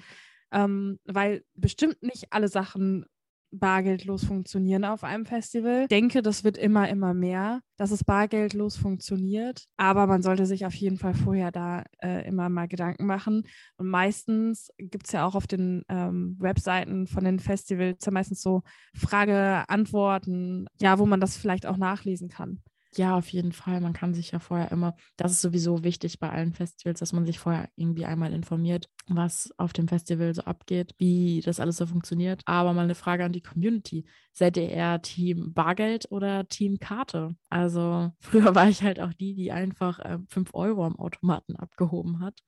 ähm, 0.56 1.00
weil 1.06 1.44
bestimmt 1.54 2.02
nicht 2.02 2.28
alle 2.32 2.48
Sachen 2.48 3.06
bargeldlos 3.52 4.26
funktionieren 4.26 4.84
auf 4.84 5.04
einem 5.04 5.26
Festival. 5.26 5.84
Ich 5.84 5.88
denke, 5.88 6.22
das 6.22 6.44
wird 6.44 6.58
immer, 6.58 6.90
immer 6.90 7.14
mehr, 7.14 7.62
dass 7.78 7.92
es 7.92 8.04
bargeldlos 8.04 8.78
funktioniert. 8.78 9.66
Aber 9.78 10.08
man 10.08 10.22
sollte 10.22 10.46
sich 10.46 10.66
auf 10.66 10.74
jeden 10.74 10.98
Fall 10.98 11.14
vorher 11.14 11.52
da 11.52 11.84
äh, 12.02 12.28
immer 12.28 12.50
mal 12.50 12.68
Gedanken 12.68 13.06
machen. 13.06 13.44
Und 13.78 13.88
meistens 13.88 14.70
gibt 14.78 15.08
es 15.08 15.14
ja 15.14 15.26
auch 15.26 15.36
auf 15.36 15.48
den 15.48 15.84
ähm, 15.90 16.36
Webseiten 16.40 17.08
von 17.08 17.24
den 17.24 17.40
Festivals 17.40 18.06
ja 18.06 18.12
meistens 18.12 18.42
so 18.42 18.64
Frage-Antworten, 18.96 20.68
ja, 20.80 21.00
wo 21.00 21.06
man 21.06 21.20
das 21.20 21.38
vielleicht 21.38 21.66
auch 21.66 21.78
nachlesen 21.78 22.30
kann. 22.30 22.62
Ja, 22.98 23.18
auf 23.18 23.28
jeden 23.28 23.52
Fall. 23.52 23.82
Man 23.82 23.94
kann 23.94 24.14
sich 24.14 24.32
ja 24.32 24.40
vorher 24.40 24.72
immer, 24.72 24.96
das 25.18 25.34
ist 25.34 25.42
sowieso 25.42 25.84
wichtig 25.84 26.20
bei 26.20 26.30
allen 26.30 26.54
Festivals, 26.54 27.00
dass 27.00 27.12
man 27.12 27.26
sich 27.26 27.40
vorher 27.40 27.70
irgendwie 27.76 28.06
einmal 28.06 28.34
informiert, 28.34 28.90
was 29.08 29.54
auf 29.58 29.74
dem 29.74 29.88
Festival 29.88 30.34
so 30.34 30.44
abgeht, 30.44 30.96
wie 30.98 31.42
das 31.44 31.60
alles 31.60 31.78
so 31.78 31.86
funktioniert. 31.86 32.42
Aber 32.46 32.74
mal 32.74 32.84
eine 32.84 32.96
Frage 32.96 33.24
an 33.24 33.32
die 33.32 33.42
Community. 33.42 34.06
Seid 34.32 34.58
ihr 34.58 34.70
eher 34.70 35.02
Team 35.02 35.54
Bargeld 35.54 36.12
oder 36.12 36.48
Team 36.48 36.80
Karte? 36.80 37.36
Also 37.50 38.12
früher 38.20 38.56
war 38.56 38.68
ich 38.68 38.84
halt 38.84 39.00
auch 39.00 39.14
die, 39.14 39.36
die 39.36 39.52
einfach 39.52 40.00
äh, 40.00 40.20
5 40.30 40.54
Euro 40.54 40.86
am 40.86 40.98
Automaten 40.98 41.56
abgehoben 41.56 42.20
hat. 42.20 42.40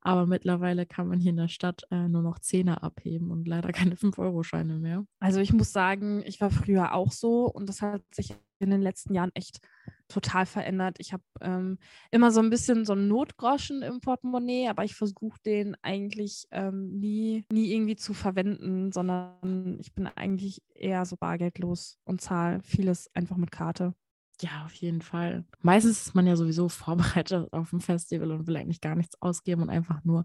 Aber 0.00 0.26
mittlerweile 0.26 0.86
kann 0.86 1.08
man 1.08 1.20
hier 1.20 1.30
in 1.30 1.36
der 1.36 1.48
Stadt 1.48 1.82
äh, 1.90 2.08
nur 2.08 2.22
noch 2.22 2.38
Zehner 2.40 2.82
abheben 2.82 3.30
und 3.30 3.46
leider 3.46 3.72
keine 3.72 3.94
5-Euro-Scheine 3.94 4.78
mehr. 4.78 5.04
Also 5.20 5.40
ich 5.40 5.52
muss 5.52 5.72
sagen, 5.72 6.22
ich 6.26 6.40
war 6.40 6.50
früher 6.50 6.94
auch 6.94 7.12
so 7.12 7.46
und 7.46 7.68
das 7.68 7.82
hat 7.82 8.02
sich 8.12 8.34
in 8.58 8.70
den 8.70 8.82
letzten 8.82 9.14
Jahren 9.14 9.30
echt 9.34 9.60
total 10.08 10.46
verändert. 10.46 10.96
Ich 10.98 11.12
habe 11.12 11.22
ähm, 11.40 11.78
immer 12.10 12.30
so 12.30 12.40
ein 12.40 12.50
bisschen 12.50 12.84
so 12.84 12.92
einen 12.92 13.08
Notgroschen 13.08 13.82
im 13.82 14.00
Portemonnaie, 14.00 14.68
aber 14.68 14.84
ich 14.84 14.94
versuche 14.94 15.38
den 15.44 15.76
eigentlich 15.82 16.46
ähm, 16.50 16.98
nie, 16.98 17.44
nie 17.52 17.72
irgendwie 17.72 17.96
zu 17.96 18.14
verwenden, 18.14 18.92
sondern 18.92 19.78
ich 19.80 19.94
bin 19.94 20.06
eigentlich 20.06 20.62
eher 20.74 21.04
so 21.04 21.16
bargeldlos 21.16 21.98
und 22.04 22.20
zahle 22.20 22.60
vieles 22.62 23.10
einfach 23.14 23.36
mit 23.36 23.50
Karte. 23.50 23.94
Ja, 24.40 24.64
auf 24.64 24.72
jeden 24.74 25.02
Fall. 25.02 25.44
Meistens 25.60 26.06
ist 26.06 26.14
man 26.14 26.26
ja 26.26 26.36
sowieso 26.36 26.68
vorbereitet 26.68 27.52
auf 27.52 27.72
ein 27.72 27.80
Festival 27.80 28.30
und 28.32 28.46
will 28.46 28.56
eigentlich 28.56 28.80
gar 28.80 28.96
nichts 28.96 29.20
ausgeben 29.20 29.62
und 29.62 29.70
einfach 29.70 30.02
nur 30.04 30.24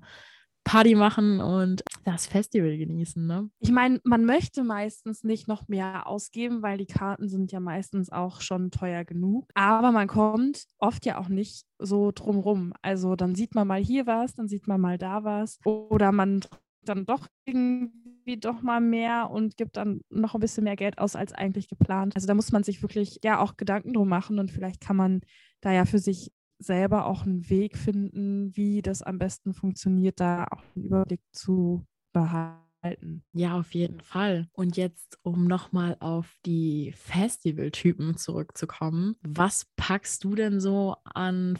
Party 0.65 0.95
machen 0.95 1.39
und 1.39 1.83
das 2.03 2.27
Festival 2.27 2.75
genießen. 2.77 3.25
Ne? 3.25 3.49
Ich 3.59 3.71
meine, 3.71 4.01
man 4.03 4.25
möchte 4.25 4.63
meistens 4.63 5.23
nicht 5.23 5.47
noch 5.47 5.67
mehr 5.67 6.07
ausgeben, 6.07 6.61
weil 6.61 6.77
die 6.77 6.87
Karten 6.87 7.29
sind 7.29 7.51
ja 7.51 7.59
meistens 7.59 8.11
auch 8.11 8.41
schon 8.41 8.71
teuer 8.71 9.05
genug. 9.05 9.47
Aber 9.53 9.91
man 9.91 10.07
kommt 10.07 10.65
oft 10.79 11.05
ja 11.05 11.19
auch 11.19 11.29
nicht 11.29 11.65
so 11.79 12.11
drumrum. 12.11 12.73
Also 12.81 13.15
dann 13.15 13.35
sieht 13.35 13.55
man 13.55 13.67
mal 13.67 13.81
hier 13.81 14.07
was, 14.07 14.33
dann 14.33 14.47
sieht 14.47 14.67
man 14.67 14.81
mal 14.81 14.97
da 14.97 15.23
was. 15.23 15.59
Oder 15.63 16.11
man 16.11 16.41
dann 16.83 17.05
doch 17.05 17.27
irgendwie 17.45 18.37
doch 18.37 18.61
mal 18.61 18.81
mehr 18.81 19.29
und 19.29 19.57
gibt 19.57 19.77
dann 19.77 20.01
noch 20.09 20.33
ein 20.33 20.41
bisschen 20.41 20.63
mehr 20.63 20.75
Geld 20.75 20.97
aus 20.97 21.15
als 21.15 21.31
eigentlich 21.31 21.67
geplant. 21.67 22.15
Also 22.15 22.27
da 22.27 22.33
muss 22.33 22.51
man 22.51 22.63
sich 22.63 22.81
wirklich 22.81 23.19
ja 23.23 23.39
auch 23.39 23.57
Gedanken 23.57 23.93
drum 23.93 24.09
machen 24.09 24.39
und 24.39 24.51
vielleicht 24.51 24.81
kann 24.81 24.95
man 24.95 25.21
da 25.61 25.71
ja 25.71 25.85
für 25.85 25.99
sich 25.99 26.31
selber 26.59 27.05
auch 27.05 27.25
einen 27.25 27.49
Weg 27.49 27.77
finden, 27.77 28.55
wie 28.55 28.81
das 28.81 29.01
am 29.01 29.19
besten 29.19 29.53
funktioniert, 29.53 30.19
da 30.19 30.45
auch 30.45 30.63
einen 30.75 30.85
Überblick 30.85 31.21
zu 31.31 31.85
behalten. 32.13 33.23
Ja, 33.33 33.57
auf 33.57 33.73
jeden 33.73 34.01
Fall. 34.01 34.47
Und 34.53 34.77
jetzt, 34.77 35.17
um 35.23 35.45
nochmal 35.47 35.97
auf 35.99 36.35
die 36.45 36.93
Festivaltypen 36.95 38.15
zurückzukommen, 38.17 39.15
was 39.21 39.65
packst 39.75 40.23
du 40.23 40.35
denn 40.35 40.59
so 40.59 40.95
an 41.03 41.57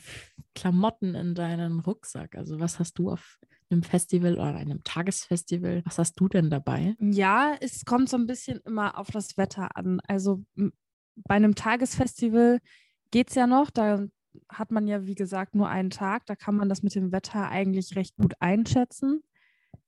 Klamotten 0.53 1.15
in 1.15 1.33
deinen 1.33 1.79
Rucksack? 1.79 2.35
Also 2.35 2.59
was 2.59 2.79
hast 2.79 2.99
du 2.99 3.11
auf 3.11 3.39
einem 3.71 3.81
Festival 3.81 4.35
oder 4.35 4.55
einem 4.55 4.83
Tagesfestival? 4.83 5.81
Was 5.85 5.97
hast 5.97 6.13
du 6.19 6.27
denn 6.27 6.49
dabei? 6.51 6.95
Ja, 6.99 7.55
es 7.59 7.85
kommt 7.85 8.09
so 8.09 8.17
ein 8.17 8.27
bisschen 8.27 8.59
immer 8.59 8.97
auf 8.99 9.09
das 9.09 9.35
Wetter 9.37 9.75
an. 9.75 9.99
Also 10.07 10.45
bei 10.55 11.35
einem 11.35 11.55
Tagesfestival 11.55 12.59
geht 13.09 13.29
es 13.29 13.35
ja 13.35 13.47
noch, 13.47 13.71
da 13.71 14.05
hat 14.49 14.71
man 14.71 14.87
ja, 14.87 15.05
wie 15.05 15.15
gesagt, 15.15 15.55
nur 15.55 15.69
einen 15.69 15.89
Tag. 15.89 16.25
Da 16.25 16.35
kann 16.35 16.55
man 16.55 16.69
das 16.69 16.83
mit 16.83 16.95
dem 16.95 17.11
Wetter 17.11 17.49
eigentlich 17.49 17.95
recht 17.95 18.15
gut 18.17 18.33
einschätzen. 18.39 19.23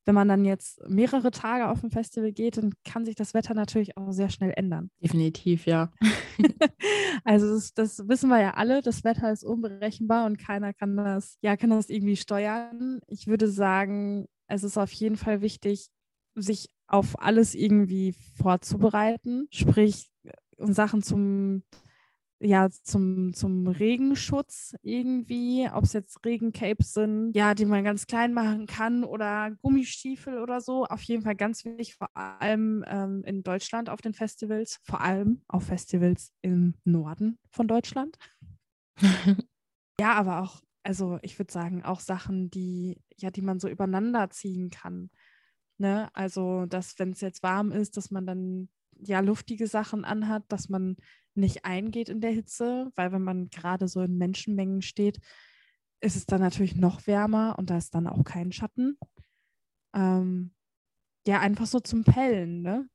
Wenn 0.06 0.16
man 0.16 0.30
dann 0.30 0.46
jetzt 0.46 0.80
mehrere 0.88 1.32
Tage 1.32 1.68
auf 1.68 1.84
ein 1.84 1.92
Festival 1.92 2.32
geht, 2.32 2.58
dann 2.58 2.74
kann 2.86 3.04
sich 3.04 3.16
das 3.16 3.34
Wetter 3.34 3.54
natürlich 3.54 3.98
auch 3.98 4.14
sehr 4.14 4.30
schnell 4.30 4.54
ändern. 4.56 4.90
Definitiv, 5.04 5.66
ja. 5.66 5.92
also 7.26 7.54
das, 7.54 7.74
das, 7.74 8.08
wissen 8.08 8.30
wir 8.30 8.40
ja 8.40 8.54
alle, 8.54 8.82
das 8.82 9.04
Wetter 9.04 9.32
ist 9.32 9.44
unberechenbar 9.44 10.26
und 10.26 10.38
keiner 10.38 10.74
kann 10.74 10.96
das, 10.96 11.38
ja, 11.42 11.58
kann 11.58 11.72
das 11.72 11.90
irgendwie 11.90 12.16
steuern. 12.16 13.02
Ich 13.08 13.28
würde 13.28 13.50
sagen, 13.50 14.28
es 14.48 14.64
ist 14.64 14.78
auf 14.78 14.94
jeden 14.94 15.18
Fall 15.18 15.42
wichtig, 15.42 15.90
sich 16.36 16.70
auf 16.88 17.22
alles 17.22 17.54
irgendwie 17.54 18.16
vorzubereiten, 18.38 19.48
sprich 19.52 20.10
Sachen 20.58 21.04
zum 21.04 21.64
ja, 22.40 22.70
zum, 22.70 23.34
zum 23.34 23.68
Regenschutz 23.68 24.76
irgendwie, 24.84 25.68
ob 25.74 25.86
es 25.86 25.94
jetzt 25.94 26.24
Regencapes 26.24 26.94
sind, 26.94 27.32
ja, 27.36 27.56
die 27.56 27.66
man 27.66 27.84
ganz 27.84 28.06
klein 28.06 28.34
machen 28.34 28.68
kann 28.68 29.04
oder 29.04 29.52
Gummistiefel 29.62 30.40
oder 30.40 30.62
so. 30.62 30.86
Auf 30.86 31.02
jeden 31.04 31.24
Fall 31.24 31.36
ganz 31.36 31.66
wichtig, 31.66 31.96
vor 31.96 32.16
allem 32.16 32.86
ähm, 32.88 33.24
in 33.26 33.42
Deutschland 33.42 33.90
auf 33.90 34.02
den 34.02 34.14
Festivals, 34.14 34.80
vor 34.84 35.02
allem 35.02 35.42
auf 35.48 35.64
Festivals 35.64 36.32
im 36.42 36.76
Norden 36.84 37.40
von 37.50 37.68
Deutschland. 37.68 38.18
ja, 40.00 40.14
aber 40.14 40.42
auch, 40.44 40.62
also 40.84 41.18
ich 41.24 41.40
würde 41.40 41.52
sagen, 41.52 41.84
auch 41.84 42.00
Sachen, 42.00 42.52
die, 42.52 43.02
ja, 43.18 43.32
die 43.32 43.42
man 43.42 43.60
so 43.60 43.68
übereinander 43.68 44.30
ziehen 44.30 44.70
kann. 44.70 45.10
Ne? 45.80 46.10
Also, 46.14 46.68
dass, 46.68 47.00
wenn 47.00 47.12
es 47.12 47.22
jetzt 47.22 47.42
warm 47.42 47.72
ist, 47.72 47.98
dass 47.98 48.12
man 48.12 48.28
dann 48.28 48.70
ja 49.00 49.20
luftige 49.20 49.68
Sachen 49.68 50.06
anhat, 50.06 50.44
dass 50.48 50.70
man 50.70 50.98
nicht 51.38 51.66
eingeht 51.66 52.10
in 52.10 52.22
der 52.22 52.32
Hitze, 52.32 52.92
weil 52.96 53.12
wenn 53.12 53.24
man 53.24 53.50
gerade 53.50 53.88
so 53.88 54.02
in 54.02 54.18
Menschenmengen 54.18 54.82
steht, 54.82 55.20
ist 56.00 56.16
es 56.16 56.26
dann 56.26 56.42
natürlich 56.42 56.76
noch 56.76 57.08
wärmer 57.08 57.56
und 57.58 57.70
da 57.70 57.78
ist 57.78 57.96
dann 57.96 58.08
auch 58.08 58.24
kein 58.24 58.52
Schatten. 58.52 58.98
Ähm, 59.96 60.54
ja, 61.26 61.40
einfach 61.40 61.66
so 61.66 61.80
zum 61.80 62.04
Pellen, 62.04 62.62
ne? 62.62 62.90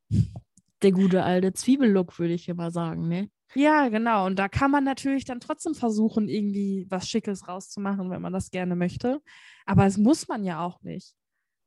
Der 0.83 0.93
gute 0.93 1.23
alte 1.23 1.53
Zwiebellook, 1.53 2.19
würde 2.19 2.35
ich 2.35 2.49
immer 2.49 2.71
sagen, 2.71 3.09
ne? 3.09 3.31
Ja, 3.55 3.89
genau. 3.89 4.27
Und 4.27 4.39
da 4.39 4.49
kann 4.49 4.71
man 4.71 4.85
natürlich 4.85 5.25
dann 5.25 5.41
trotzdem 5.41 5.75
versuchen, 5.75 6.29
irgendwie 6.29 6.87
was 6.89 7.09
Schickes 7.09 7.49
rauszumachen, 7.49 8.11
wenn 8.11 8.23
man 8.23 8.33
das 8.33 8.51
gerne 8.51 8.77
möchte. 8.77 9.21
Aber 9.67 9.85
es 9.85 9.99
muss 9.99 10.29
man 10.29 10.45
ja 10.45 10.65
auch 10.65 10.81
nicht. 10.83 11.15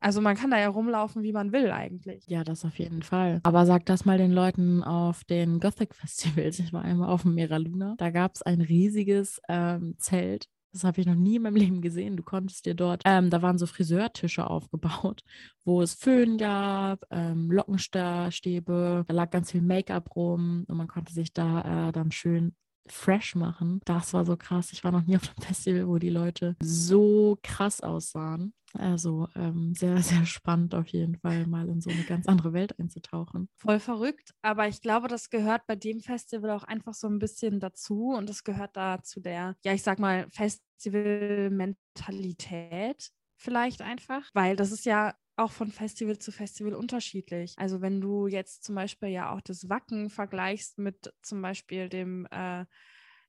Also 0.00 0.20
man 0.20 0.36
kann 0.36 0.50
da 0.50 0.58
ja 0.58 0.68
rumlaufen, 0.68 1.22
wie 1.22 1.32
man 1.32 1.52
will 1.52 1.70
eigentlich. 1.70 2.24
Ja, 2.26 2.44
das 2.44 2.64
auf 2.64 2.78
jeden 2.78 3.02
Fall. 3.02 3.40
Aber 3.42 3.66
sag 3.66 3.86
das 3.86 4.04
mal 4.04 4.18
den 4.18 4.32
Leuten 4.32 4.82
auf 4.84 5.24
den 5.24 5.58
Gothic-Festivals. 5.60 6.58
Ich 6.58 6.72
war 6.72 6.82
einmal 6.82 7.08
auf 7.08 7.22
dem 7.22 7.34
Mera 7.34 7.56
Luna. 7.56 7.94
Da 7.98 8.10
gab 8.10 8.34
es 8.34 8.42
ein 8.42 8.60
riesiges 8.60 9.40
ähm, 9.48 9.96
Zelt. 9.98 10.48
Das 10.72 10.84
habe 10.84 11.00
ich 11.00 11.06
noch 11.06 11.14
nie 11.14 11.36
in 11.36 11.42
meinem 11.42 11.56
Leben 11.56 11.80
gesehen. 11.80 12.18
Du 12.18 12.22
konntest 12.22 12.66
dir 12.66 12.74
dort, 12.74 13.00
ähm, 13.06 13.30
da 13.30 13.40
waren 13.40 13.56
so 13.56 13.64
Friseurtische 13.64 14.48
aufgebaut, 14.48 15.22
wo 15.64 15.80
es 15.80 15.94
Föhn 15.94 16.36
gab, 16.36 17.04
ähm, 17.10 17.50
Lockenstäbe, 17.50 19.04
da 19.08 19.14
lag 19.14 19.30
ganz 19.30 19.52
viel 19.52 19.62
Make-up 19.62 20.14
rum 20.14 20.64
und 20.68 20.76
man 20.76 20.86
konnte 20.86 21.14
sich 21.14 21.32
da 21.32 21.88
äh, 21.88 21.92
dann 21.92 22.10
schön 22.10 22.54
fresh 22.88 23.34
machen. 23.34 23.80
Das 23.84 24.14
war 24.14 24.24
so 24.24 24.36
krass. 24.36 24.72
Ich 24.72 24.84
war 24.84 24.92
noch 24.92 25.04
nie 25.06 25.16
auf 25.16 25.28
einem 25.28 25.36
Festival, 25.46 25.88
wo 25.88 25.98
die 25.98 26.10
Leute 26.10 26.54
so 26.60 27.36
krass 27.42 27.80
aussahen. 27.80 28.54
Also 28.74 29.28
ähm, 29.34 29.74
sehr, 29.74 29.98
sehr 30.02 30.24
spannend 30.26 30.74
auf 30.74 30.88
jeden 30.88 31.16
Fall, 31.16 31.46
mal 31.46 31.66
in 31.68 31.80
so 31.80 31.88
eine 31.90 32.02
ganz 32.04 32.26
andere 32.26 32.52
Welt 32.52 32.78
einzutauchen. 32.78 33.48
Voll 33.56 33.80
verrückt, 33.80 34.34
aber 34.42 34.68
ich 34.68 34.82
glaube, 34.82 35.08
das 35.08 35.30
gehört 35.30 35.66
bei 35.66 35.76
dem 35.76 36.00
Festival 36.00 36.50
auch 36.50 36.64
einfach 36.64 36.92
so 36.94 37.08
ein 37.08 37.18
bisschen 37.18 37.60
dazu 37.60 38.14
und 38.16 38.28
das 38.28 38.44
gehört 38.44 38.76
da 38.76 39.02
zu 39.02 39.20
der, 39.20 39.56
ja, 39.64 39.72
ich 39.72 39.82
sag 39.82 39.98
mal, 39.98 40.26
Festival-Mentalität 40.30 43.10
vielleicht 43.38 43.82
einfach, 43.82 44.30
weil 44.34 44.56
das 44.56 44.72
ist 44.72 44.86
ja 44.86 45.14
auch 45.36 45.52
von 45.52 45.70
Festival 45.70 46.18
zu 46.18 46.32
Festival 46.32 46.74
unterschiedlich. 46.74 47.54
Also 47.56 47.80
wenn 47.80 48.00
du 48.00 48.26
jetzt 48.26 48.64
zum 48.64 48.74
Beispiel 48.74 49.10
ja 49.10 49.34
auch 49.34 49.40
das 49.40 49.68
Wacken 49.68 50.10
vergleichst 50.10 50.78
mit 50.78 51.12
zum 51.22 51.42
Beispiel 51.42 51.88
dem 51.88 52.26
äh, 52.30 52.64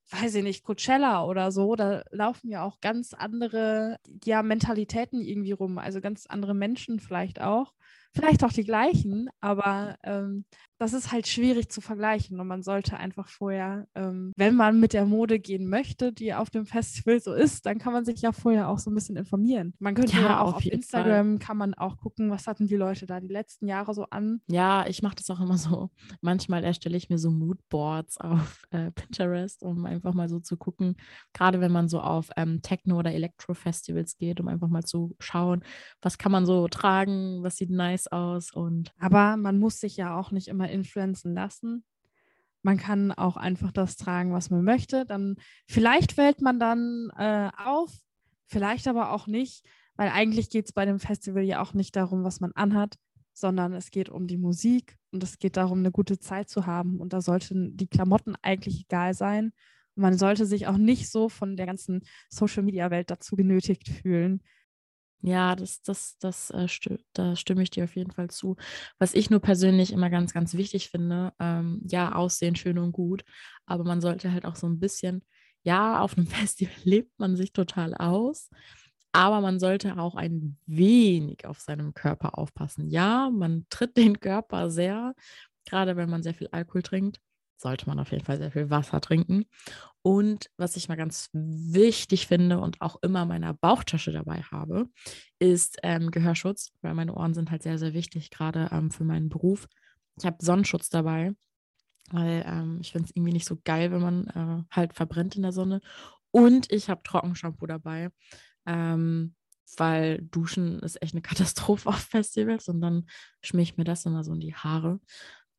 weiß 0.10 0.36
ich 0.36 0.44
nicht, 0.44 0.64
Coachella 0.64 1.26
oder 1.26 1.52
so, 1.52 1.76
da 1.76 2.04
laufen 2.12 2.50
ja 2.50 2.64
auch 2.64 2.80
ganz 2.80 3.14
andere 3.14 3.98
ja, 4.24 4.42
Mentalitäten 4.42 5.22
irgendwie 5.22 5.52
rum, 5.52 5.78
also 5.78 6.00
ganz 6.00 6.26
andere 6.28 6.54
Menschen 6.54 7.00
vielleicht 7.00 7.42
auch 7.42 7.74
vielleicht 8.18 8.44
auch 8.44 8.52
die 8.52 8.64
gleichen, 8.64 9.30
aber 9.40 9.98
ähm, 10.04 10.46
das 10.80 10.94
ist 10.94 11.12
halt 11.12 11.28
schwierig 11.28 11.70
zu 11.70 11.82
vergleichen 11.82 12.40
und 12.40 12.48
man 12.48 12.62
sollte 12.62 12.98
einfach 12.98 13.28
vorher, 13.30 13.88
ähm, 13.96 14.32
wenn 14.38 14.56
man 14.56 14.80
mit 14.80 14.94
der 14.94 15.06
Mode 15.06 15.40
gehen 15.40 15.68
möchte, 15.68 16.14
die 16.14 16.34
auf 16.34 16.50
dem 16.50 16.66
Festival 16.66 17.20
so 17.20 17.34
ist, 17.34 17.66
dann 17.66 17.80
kann 17.80 17.94
man 17.94 18.06
sich 18.06 18.22
ja 18.22 18.32
vorher 18.32 18.70
auch 18.70 18.78
so 18.78 18.92
ein 18.92 18.96
bisschen 18.96 19.16
informieren. 19.16 19.74
Man 19.80 19.96
könnte 19.96 20.18
ja, 20.18 20.24
ja 20.24 20.42
auch 20.42 20.50
auf, 20.50 20.56
auf 20.58 20.66
Instagram, 20.66 21.38
Fall. 21.38 21.48
kann 21.48 21.58
man 21.58 21.74
auch 21.74 21.98
gucken, 21.98 22.30
was 22.30 22.46
hatten 22.46 22.68
die 22.68 22.76
Leute 22.76 23.06
da 23.08 23.20
die 23.20 23.28
letzten 23.28 23.68
Jahre 23.68 23.94
so 23.94 24.06
an. 24.06 24.42
Ja, 24.48 24.86
ich 24.88 25.02
mache 25.02 25.16
das 25.16 25.30
auch 25.32 25.40
immer 25.40 25.58
so. 25.58 25.90
Manchmal 26.22 26.64
erstelle 26.64 26.98
ich 26.98 27.10
mir 27.10 27.18
so 27.18 27.32
Moodboards 27.32 28.20
auf 28.20 28.64
äh, 28.70 28.92
Pinterest, 28.92 29.64
um 29.64 29.86
einfach 29.86 30.14
mal 30.14 30.30
so 30.30 30.40
zu 30.40 30.58
gucken, 30.58 30.96
gerade 31.34 31.60
wenn 31.60 31.72
man 31.72 31.90
so 31.90 32.02
auf 32.02 32.30
ähm, 32.38 32.62
Techno- 32.62 33.00
oder 33.00 33.14
Elektro-Festivals 33.14 34.18
geht, 34.18 34.40
um 34.40 34.48
einfach 34.48 34.68
mal 34.68 34.84
zu 34.84 35.16
schauen, 35.20 35.64
was 36.02 36.18
kann 36.18 36.32
man 36.32 36.46
so 36.46 36.68
tragen, 36.68 37.42
was 37.42 37.58
sieht 37.58 37.72
nice 37.72 38.07
aus 38.12 38.52
und. 38.52 38.94
Aber 39.00 39.38
man 39.38 39.60
muss 39.60 39.80
sich 39.80 39.98
ja 39.98 40.18
auch 40.18 40.32
nicht 40.32 40.48
immer 40.48 40.70
influenzen 40.70 41.34
lassen. 41.34 41.84
Man 42.64 42.78
kann 42.78 43.12
auch 43.12 43.38
einfach 43.38 43.72
das 43.72 43.98
tragen, 43.98 44.34
was 44.34 44.50
man 44.50 44.64
möchte. 44.64 45.06
Dann 45.06 45.36
vielleicht 45.68 46.14
fällt 46.14 46.42
man 46.42 46.60
dann 46.60 47.10
äh, 47.18 47.50
auf, 47.58 47.92
vielleicht 48.46 48.88
aber 48.88 49.12
auch 49.12 49.28
nicht, 49.28 49.66
weil 49.96 50.10
eigentlich 50.10 50.50
geht 50.50 50.66
es 50.66 50.74
bei 50.74 50.86
dem 50.86 51.00
Festival 51.00 51.44
ja 51.44 51.62
auch 51.62 51.74
nicht 51.74 51.96
darum, 51.96 52.24
was 52.24 52.40
man 52.40 52.52
anhat, 52.54 52.96
sondern 53.34 53.74
es 53.74 53.92
geht 53.92 54.10
um 54.10 54.28
die 54.28 54.38
Musik 54.38 54.98
und 55.12 55.24
es 55.24 55.40
geht 55.40 55.58
darum, 55.58 55.80
eine 55.80 55.92
gute 55.92 56.20
Zeit 56.20 56.50
zu 56.50 56.66
haben. 56.66 57.00
Und 57.00 57.14
da 57.14 57.22
sollten 57.22 57.78
die 57.78 57.88
Klamotten 57.88 58.36
eigentlich 58.42 58.82
egal 58.82 59.14
sein. 59.14 59.54
Und 59.96 60.02
man 60.02 60.18
sollte 60.18 60.46
sich 60.46 60.68
auch 60.68 60.78
nicht 60.78 61.10
so 61.10 61.30
von 61.30 61.56
der 61.56 61.66
ganzen 61.66 62.02
Social-Media-Welt 62.30 63.10
dazu 63.10 63.36
genötigt 63.36 63.90
fühlen, 63.90 64.42
ja, 65.22 65.56
das, 65.56 65.82
das, 65.82 66.18
das, 66.20 66.52
äh, 66.52 66.68
sti 66.68 66.98
da 67.14 67.36
stimme 67.36 67.64
ich 67.64 67.70
dir 67.72 67.86
auf 67.86 67.96
jeden 67.96 68.12
Fall 68.12 68.30
zu. 68.30 68.56
Was 69.00 69.14
ich 69.14 69.30
nur 69.30 69.40
persönlich 69.40 69.92
immer 69.92 70.10
ganz, 70.10 70.34
ganz 70.34 70.54
wichtig 70.54 70.90
finde, 70.90 71.34
ähm, 71.40 71.82
ja, 71.88 72.14
Aussehen 72.16 72.56
schön 72.56 72.78
und 72.78 72.92
gut, 72.92 73.24
aber 73.66 73.84
man 73.84 74.02
sollte 74.02 74.32
halt 74.32 74.46
auch 74.46 74.56
so 74.56 74.68
ein 74.68 74.80
bisschen, 74.80 75.24
ja, 75.64 76.00
auf 76.02 76.18
einem 76.18 76.28
Festival 76.28 76.74
lebt 76.84 77.20
man 77.20 77.36
sich 77.36 77.52
total 77.54 77.96
aus, 77.96 78.50
aber 79.12 79.42
man 79.42 79.60
sollte 79.60 79.98
auch 79.98 80.16
ein 80.16 80.58
wenig 80.68 81.46
auf 81.46 81.60
seinem 81.60 81.94
Körper 81.94 82.38
aufpassen. 82.38 82.90
Ja, 82.90 83.30
man 83.32 83.66
tritt 83.70 83.98
den 83.98 84.20
Körper 84.20 84.70
sehr, 84.70 85.16
gerade 85.66 85.96
wenn 85.98 86.10
man 86.10 86.24
sehr 86.24 86.34
viel 86.36 86.50
Alkohol 86.52 86.84
trinkt, 86.84 87.20
sollte 87.62 87.88
man 87.88 88.00
auf 88.00 88.12
jeden 88.12 88.26
Fall 88.26 88.38
sehr 88.38 88.52
viel 88.52 88.70
Wasser 88.70 89.02
trinken. 89.02 89.46
Und 90.02 90.50
was 90.58 90.78
ich 90.78 90.88
mal 90.88 90.96
ganz 90.96 91.30
wichtig 91.34 92.28
finde 92.28 92.60
und 92.60 92.82
auch 92.82 92.98
immer 93.02 93.24
in 93.24 93.28
meiner 93.28 93.54
Bauchtasche 93.54 94.12
dabei 94.12 94.42
habe, 94.44 94.88
ist 95.40 95.78
ähm, 95.84 96.12
Gehörschutz, 96.12 96.72
weil 96.82 96.94
meine 96.94 97.14
Ohren 97.14 97.34
sind 97.34 97.52
halt 97.52 97.64
sehr, 97.64 97.78
sehr 97.78 97.94
wichtig, 97.94 98.30
gerade 98.30 98.70
ähm, 98.72 98.92
für 98.92 99.04
meinen 99.04 99.30
Beruf. 99.30 99.68
Ich 100.18 100.26
habe 100.26 100.38
Sonnenschutz 100.40 100.90
dabei, 100.90 101.34
weil 102.12 102.44
ähm, 102.48 102.78
ich 102.82 102.92
finde 102.92 103.06
es 103.10 103.16
irgendwie 103.16 103.34
nicht 103.34 103.48
so 103.48 103.58
geil, 103.64 103.92
wenn 103.92 104.02
man 104.02 104.28
äh, 104.28 104.76
halt 104.76 104.94
verbrennt 104.94 105.36
in 105.36 105.42
der 105.42 105.52
Sonne. 105.52 105.82
Und 106.32 106.72
ich 106.72 106.90
habe 106.90 107.04
Trockenshampoo 107.04 107.66
dabei. 107.66 108.10
Ähm, 108.66 109.36
weil 109.76 110.20
Duschen 110.22 110.80
ist 110.80 111.02
echt 111.02 111.14
eine 111.14 111.22
Katastrophe 111.58 111.90
auf 111.90 112.00
Festivals 112.00 112.68
und 112.70 112.80
dann 112.82 113.08
schmier 113.42 113.64
ich 113.64 113.78
mir 113.78 113.84
das 113.84 114.06
immer 114.06 114.24
so 114.24 114.34
in 114.34 114.40
die 114.40 114.56
Haare. 114.56 115.00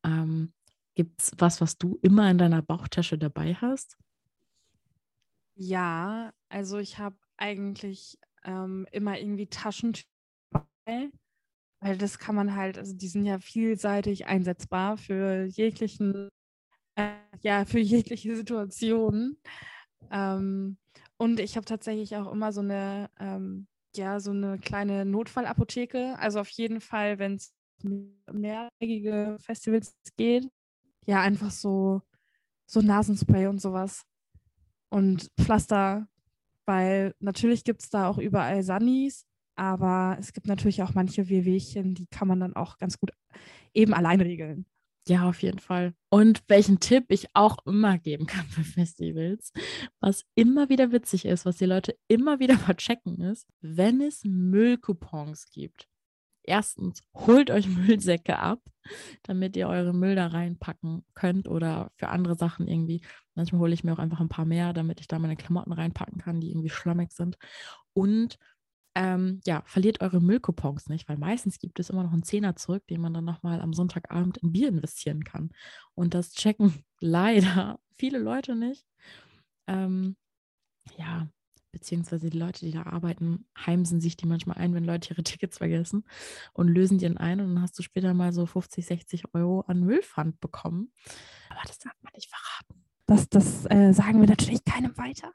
Ähm, 0.03 0.53
Gibt 0.99 1.21
es 1.21 1.31
was, 1.37 1.61
was 1.61 1.77
du 1.77 1.97
immer 2.01 2.29
in 2.29 2.37
deiner 2.37 2.61
Bauchtasche 2.61 3.17
dabei 3.17 3.53
hast? 3.53 3.97
Ja, 5.55 6.33
also 6.49 6.77
ich 6.77 6.97
habe 6.97 7.15
eigentlich 7.37 8.19
ähm, 8.43 8.85
immer 8.91 9.17
irgendwie 9.17 9.47
Taschentücher 9.47 10.09
dabei, 10.51 11.09
weil 11.79 11.97
das 11.97 12.19
kann 12.19 12.35
man 12.35 12.53
halt, 12.53 12.77
also 12.77 12.93
die 12.93 13.07
sind 13.07 13.23
ja 13.23 13.39
vielseitig 13.39 14.25
einsetzbar 14.25 14.97
für 14.97 15.45
jeglichen, 15.45 16.27
äh, 16.95 17.13
ja, 17.43 17.63
für 17.63 17.79
jegliche 17.79 18.35
Situationen. 18.35 19.41
Ähm, 20.11 20.77
und 21.15 21.39
ich 21.39 21.55
habe 21.55 21.65
tatsächlich 21.65 22.17
auch 22.17 22.29
immer 22.29 22.51
so 22.51 22.59
eine, 22.59 23.09
ähm, 23.21 23.67
ja, 23.95 24.19
so 24.19 24.31
eine 24.31 24.59
kleine 24.59 25.05
Notfallapotheke. 25.05 26.19
Also 26.19 26.41
auf 26.41 26.49
jeden 26.49 26.81
Fall, 26.81 27.19
wenn 27.19 27.35
es 27.35 27.53
mehrtägige 28.33 29.37
Festivals 29.39 29.95
geht, 30.17 30.49
ja, 31.05 31.21
einfach 31.21 31.51
so, 31.51 32.01
so 32.65 32.81
Nasenspray 32.81 33.47
und 33.47 33.61
sowas. 33.61 34.05
Und 34.89 35.29
Pflaster, 35.39 36.07
weil 36.65 37.13
natürlich 37.19 37.63
gibt 37.63 37.81
es 37.81 37.89
da 37.89 38.07
auch 38.07 38.17
überall 38.17 38.63
Sunnies, 38.63 39.25
aber 39.55 40.15
es 40.19 40.33
gibt 40.33 40.47
natürlich 40.47 40.81
auch 40.83 40.93
manche 40.93 41.27
Wehwehchen, 41.27 41.93
die 41.93 42.07
kann 42.07 42.27
man 42.27 42.39
dann 42.39 42.55
auch 42.55 42.77
ganz 42.77 42.97
gut 42.97 43.11
eben 43.73 43.93
allein 43.93 44.21
regeln. 44.21 44.65
Ja, 45.09 45.27
auf 45.27 45.41
jeden 45.41 45.59
Fall. 45.59 45.95
Und 46.09 46.43
welchen 46.47 46.79
Tipp 46.79 47.05
ich 47.09 47.27
auch 47.33 47.57
immer 47.65 47.97
geben 47.97 48.25
kann 48.27 48.45
für 48.45 48.63
Festivals, 48.63 49.51
was 49.99 50.23
immer 50.35 50.69
wieder 50.69 50.91
witzig 50.91 51.25
ist, 51.25 51.45
was 51.45 51.57
die 51.57 51.65
Leute 51.65 51.97
immer 52.07 52.39
wieder 52.39 52.57
verchecken, 52.57 53.19
ist, 53.19 53.47
wenn 53.59 54.01
es 54.01 54.23
Müllcoupons 54.23 55.49
gibt. 55.51 55.88
Erstens, 56.49 57.03
holt 57.13 57.51
euch 57.51 57.67
Müllsäcke 57.67 58.39
ab, 58.39 58.59
damit 59.21 59.55
ihr 59.55 59.67
eure 59.67 59.93
Müll 59.93 60.15
da 60.15 60.25
reinpacken 60.27 61.05
könnt 61.13 61.47
oder 61.47 61.91
für 61.95 62.09
andere 62.09 62.35
Sachen 62.35 62.67
irgendwie. 62.67 63.01
Manchmal 63.35 63.61
hole 63.61 63.73
ich 63.73 63.83
mir 63.83 63.93
auch 63.93 63.99
einfach 63.99 64.19
ein 64.19 64.29
paar 64.29 64.45
mehr, 64.45 64.73
damit 64.73 64.99
ich 64.99 65.07
da 65.07 65.19
meine 65.19 65.35
Klamotten 65.35 65.71
reinpacken 65.71 66.17
kann, 66.17 66.41
die 66.41 66.49
irgendwie 66.49 66.71
schlammig 66.71 67.11
sind. 67.11 67.37
Und 67.93 68.39
ähm, 68.95 69.41
ja, 69.45 69.61
verliert 69.67 70.01
eure 70.01 70.19
Müllcoupons 70.21 70.89
nicht, 70.89 71.07
weil 71.07 71.17
meistens 71.17 71.59
gibt 71.59 71.79
es 71.79 71.91
immer 71.91 72.01
noch 72.01 72.13
einen 72.13 72.23
Zehner 72.23 72.55
zurück, 72.55 72.87
den 72.87 72.99
man 73.01 73.13
dann 73.13 73.25
nochmal 73.25 73.61
am 73.61 73.71
Sonntagabend 73.73 74.37
in 74.37 74.51
Bier 74.51 74.69
investieren 74.69 75.23
kann. 75.23 75.51
Und 75.93 76.15
das 76.15 76.31
checken 76.31 76.83
leider 76.99 77.79
viele 77.95 78.17
Leute 78.17 78.55
nicht. 78.55 78.87
Ähm, 79.67 80.15
ja, 80.97 81.27
beziehungsweise 81.71 82.29
die 82.29 82.37
Leute, 82.37 82.65
die 82.65 82.71
da 82.71 82.83
arbeiten, 82.83 83.45
heimsen 83.57 84.01
sich 84.01 84.17
die 84.17 84.27
manchmal 84.27 84.57
ein, 84.57 84.73
wenn 84.73 84.85
Leute 84.85 85.13
ihre 85.13 85.23
Tickets 85.23 85.57
vergessen 85.57 86.05
und 86.53 86.67
lösen 86.67 86.97
die 86.97 87.05
dann 87.05 87.17
ein 87.17 87.39
und 87.39 87.55
dann 87.55 87.61
hast 87.61 87.77
du 87.77 87.83
später 87.83 88.13
mal 88.13 88.33
so 88.33 88.45
50, 88.45 88.85
60 88.85 89.33
Euro 89.33 89.61
an 89.61 89.81
Müllpfand 89.81 90.39
bekommen. 90.39 90.91
Aber 91.49 91.61
das 91.65 91.79
darf 91.79 91.93
man 92.01 92.13
nicht 92.15 92.29
verraten. 92.29 92.85
Das, 93.05 93.29
das 93.29 93.65
äh, 93.69 93.91
sagen 93.93 94.21
wir 94.21 94.27
natürlich 94.27 94.63
keinem 94.63 94.95
weiter. 94.97 95.33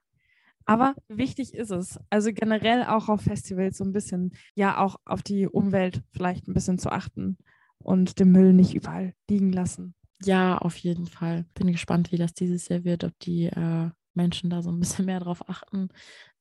Aber 0.67 0.95
wichtig 1.09 1.55
ist 1.55 1.71
es. 1.71 1.99
Also 2.09 2.33
generell 2.33 2.85
auch 2.85 3.09
auf 3.09 3.23
Festivals 3.23 3.79
so 3.79 3.85
ein 3.85 3.93
bisschen, 3.93 4.33
ja, 4.55 4.79
auch 4.79 4.97
auf 5.05 5.23
die 5.23 5.47
Umwelt 5.47 6.03
vielleicht 6.13 6.49
ein 6.49 6.55
bisschen 6.55 6.79
zu 6.79 6.91
achten 6.91 7.37
und 7.79 8.19
den 8.19 8.33
Müll 8.33 8.53
nicht 8.53 8.75
überall 8.75 9.15
liegen 9.29 9.53
lassen. 9.53 9.95
Ja, 10.23 10.57
auf 10.59 10.77
jeden 10.77 11.07
Fall. 11.07 11.45
Bin 11.55 11.71
gespannt, 11.71 12.13
wie 12.13 12.17
das 12.17 12.33
dieses 12.33 12.69
Jahr 12.69 12.85
wird, 12.85 13.05
ob 13.05 13.19
die 13.19 13.47
äh, 13.47 13.91
Menschen 14.15 14.51
da 14.51 14.63
so 14.63 14.71
ein 14.71 14.81
bisschen 14.81 15.07
mehr 15.07 15.21
drauf 15.21 15.49
achten 15.49 15.89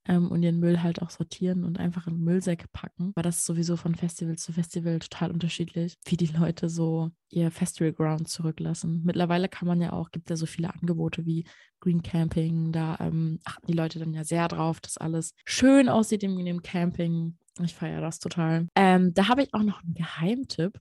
ähm, 0.05 0.29
und 0.31 0.43
ihren 0.43 0.59
Müll 0.59 0.81
halt 0.81 1.01
auch 1.01 1.09
sortieren 1.09 1.63
und 1.63 1.79
einfach 1.79 2.07
in 2.07 2.19
Müllsäcke 2.19 2.67
packen. 2.71 3.11
Weil 3.15 3.23
das 3.23 3.37
ist 3.37 3.45
sowieso 3.45 3.77
von 3.77 3.95
Festival 3.95 4.37
zu 4.37 4.53
Festival 4.53 4.99
total 4.99 5.31
unterschiedlich, 5.31 5.95
wie 6.05 6.17
die 6.17 6.27
Leute 6.27 6.69
so 6.69 7.11
ihr 7.29 7.51
Festivalground 7.51 8.27
zurücklassen. 8.27 9.01
Mittlerweile 9.03 9.49
kann 9.49 9.67
man 9.67 9.81
ja 9.81 9.93
auch, 9.93 10.11
gibt 10.11 10.29
ja 10.29 10.35
so 10.35 10.45
viele 10.45 10.73
Angebote 10.73 11.25
wie 11.25 11.45
Green 11.79 12.03
Camping, 12.03 12.71
da 12.71 12.97
ähm, 12.99 13.39
achten 13.43 13.67
die 13.67 13.73
Leute 13.73 13.99
dann 13.99 14.13
ja 14.13 14.23
sehr 14.23 14.47
drauf, 14.47 14.79
dass 14.79 14.97
alles 14.97 15.33
schön 15.45 15.89
aussieht 15.89 16.23
in 16.23 16.45
dem 16.45 16.61
Camping. 16.61 17.37
Ich 17.61 17.73
feiere 17.73 18.01
das 18.01 18.19
total. 18.19 18.67
Ähm, 18.75 19.13
da 19.13 19.27
habe 19.27 19.43
ich 19.43 19.53
auch 19.53 19.63
noch 19.63 19.83
einen 19.83 19.93
Geheimtipp. 19.93 20.79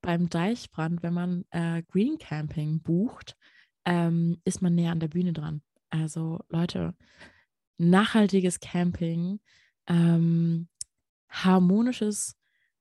Beim 0.00 0.30
Deichbrand, 0.30 1.02
wenn 1.02 1.12
man 1.12 1.44
äh, 1.50 1.82
Green 1.82 2.16
Camping 2.18 2.80
bucht, 2.80 3.36
ähm, 3.84 4.40
ist 4.44 4.62
man 4.62 4.74
näher 4.74 4.92
an 4.92 5.00
der 5.00 5.08
Bühne 5.08 5.32
dran. 5.32 5.62
Also 5.90 6.40
Leute, 6.48 6.94
nachhaltiges 7.78 8.60
Camping, 8.60 9.40
ähm, 9.86 10.68
harmonisches, 11.28 12.36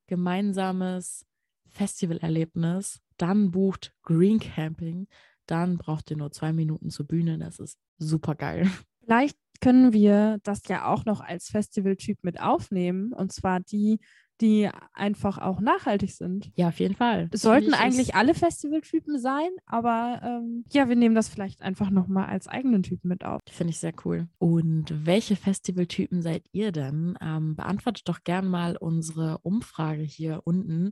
gemeinsames 0.08 1.26
Festivalerlebnis, 1.70 3.02
dann 3.18 3.52
bucht 3.52 3.94
Green 4.04 4.40
Camping, 4.40 5.08
dann 5.46 5.78
braucht 5.78 6.12
ihr 6.12 6.18
nur 6.18 6.32
zwei 6.32 6.54
Minuten 6.54 6.90
zur 6.90 7.08
Bühne. 7.08 7.38
Das 7.38 7.60
ist 7.60 7.78
super 7.98 8.36
geil. 8.36 8.70
Vielleicht 9.04 9.38
können 9.62 9.94
wir 9.94 10.40
das 10.44 10.68
ja 10.68 10.86
auch 10.86 11.06
noch 11.06 11.22
als 11.22 11.50
Festivaltyp 11.50 12.20
mit 12.24 12.40
aufnehmen. 12.40 13.14
Und 13.14 13.32
zwar 13.32 13.60
die, 13.60 14.00
die 14.42 14.70
einfach 14.94 15.38
auch 15.38 15.60
nachhaltig 15.60 16.12
sind. 16.12 16.52
Ja, 16.56 16.70
auf 16.70 16.80
jeden 16.80 16.96
Fall. 16.96 17.30
Es 17.32 17.42
sollten 17.42 17.74
eigentlich 17.74 18.16
alle 18.16 18.34
Festivaltypen 18.34 19.20
sein, 19.20 19.50
aber 19.66 20.22
ähm, 20.24 20.64
ja, 20.72 20.90
wir 20.90 20.96
nehmen 20.96 21.16
das 21.16 21.30
vielleicht 21.30 21.62
einfach 21.62 21.90
nochmal 21.90 22.28
als 22.28 22.48
eigenen 22.48 22.84
Typen 22.84 23.08
mit 23.08 23.26
auf. 23.26 23.42
Finde 23.50 23.72
ich 23.72 23.80
sehr 23.80 23.94
cool. 24.06 24.28
Und 24.38 25.06
welche 25.06 25.36
Festivaltypen 25.36 26.22
seid 26.22 26.44
ihr 26.52 26.72
denn? 26.72 27.18
Ähm, 27.22 27.56
beantwortet 27.56 28.08
doch 28.08 28.24
gern 28.24 28.48
mal 28.48 28.78
unsere 28.78 29.40
Umfrage 29.40 30.04
hier 30.04 30.42
unten 30.46 30.92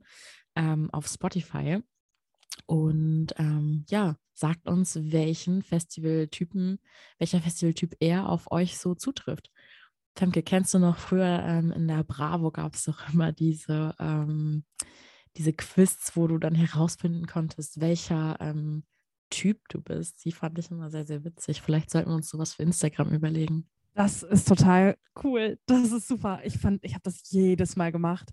ähm, 0.56 0.90
auf 0.92 1.08
Spotify. 1.08 1.82
Und 2.66 3.34
ähm, 3.38 3.86
ja, 3.90 4.16
sagt 4.34 4.68
uns, 4.68 4.98
welchen 5.12 5.62
Festivaltypen, 5.62 6.80
welcher 7.20 7.42
Festivaltyp 7.42 7.96
eher 8.00 8.30
auf 8.30 8.52
euch 8.52 8.78
so 8.78 8.96
zutrifft. 8.96 9.52
Femke, 10.18 10.44
kennst 10.44 10.74
du 10.74 10.80
noch 10.80 10.98
früher 10.98 11.44
ähm, 11.44 11.72
in 11.72 11.88
der 11.88 12.04
Bravo 12.04 12.50
gab 12.50 12.74
es 12.74 12.86
doch 12.86 13.14
immer 13.14 13.34
diese, 13.34 13.94
ähm, 14.00 14.64
diese 15.36 15.52
Quiz, 15.52 16.12
wo 16.16 16.28
du 16.28 16.38
dann 16.38 16.56
herausfinden 16.56 17.28
konntest, 17.28 17.82
welcher 17.82 18.38
ähm, 18.40 18.84
Typ 19.30 19.68
du 19.68 19.82
bist. 19.82 20.24
Die 20.24 20.32
fand 20.32 20.58
ich 20.58 20.72
immer 20.72 20.90
sehr, 20.90 21.06
sehr 21.06 21.26
witzig. 21.26 21.62
Vielleicht 21.62 21.90
sollten 21.90 22.12
wir 22.12 22.16
uns 22.16 22.30
sowas 22.30 22.54
für 22.54 22.64
Instagram 22.64 23.12
überlegen. 23.14 23.68
Das 23.94 24.24
ist 24.24 24.48
total 24.48 24.98
cool. 25.24 25.60
Das 25.66 25.92
ist 25.92 26.08
super. 26.08 26.40
Ich 26.46 26.58
fand, 26.58 26.84
ich 26.86 26.94
habe 26.94 27.04
das 27.04 27.30
jedes 27.32 27.76
Mal 27.76 27.92
gemacht. 27.92 28.30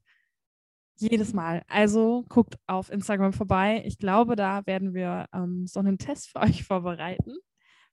Jedes 0.98 1.32
Mal. 1.32 1.64
Also 1.66 2.24
guckt 2.28 2.58
auf 2.68 2.90
Instagram 2.90 3.32
vorbei. 3.32 3.82
Ich 3.86 3.98
glaube, 3.98 4.36
da 4.36 4.64
werden 4.66 4.94
wir 4.94 5.26
ähm, 5.32 5.66
so 5.66 5.80
einen 5.80 5.98
Test 5.98 6.30
für 6.30 6.40
euch 6.40 6.62
vorbereiten. 6.64 7.34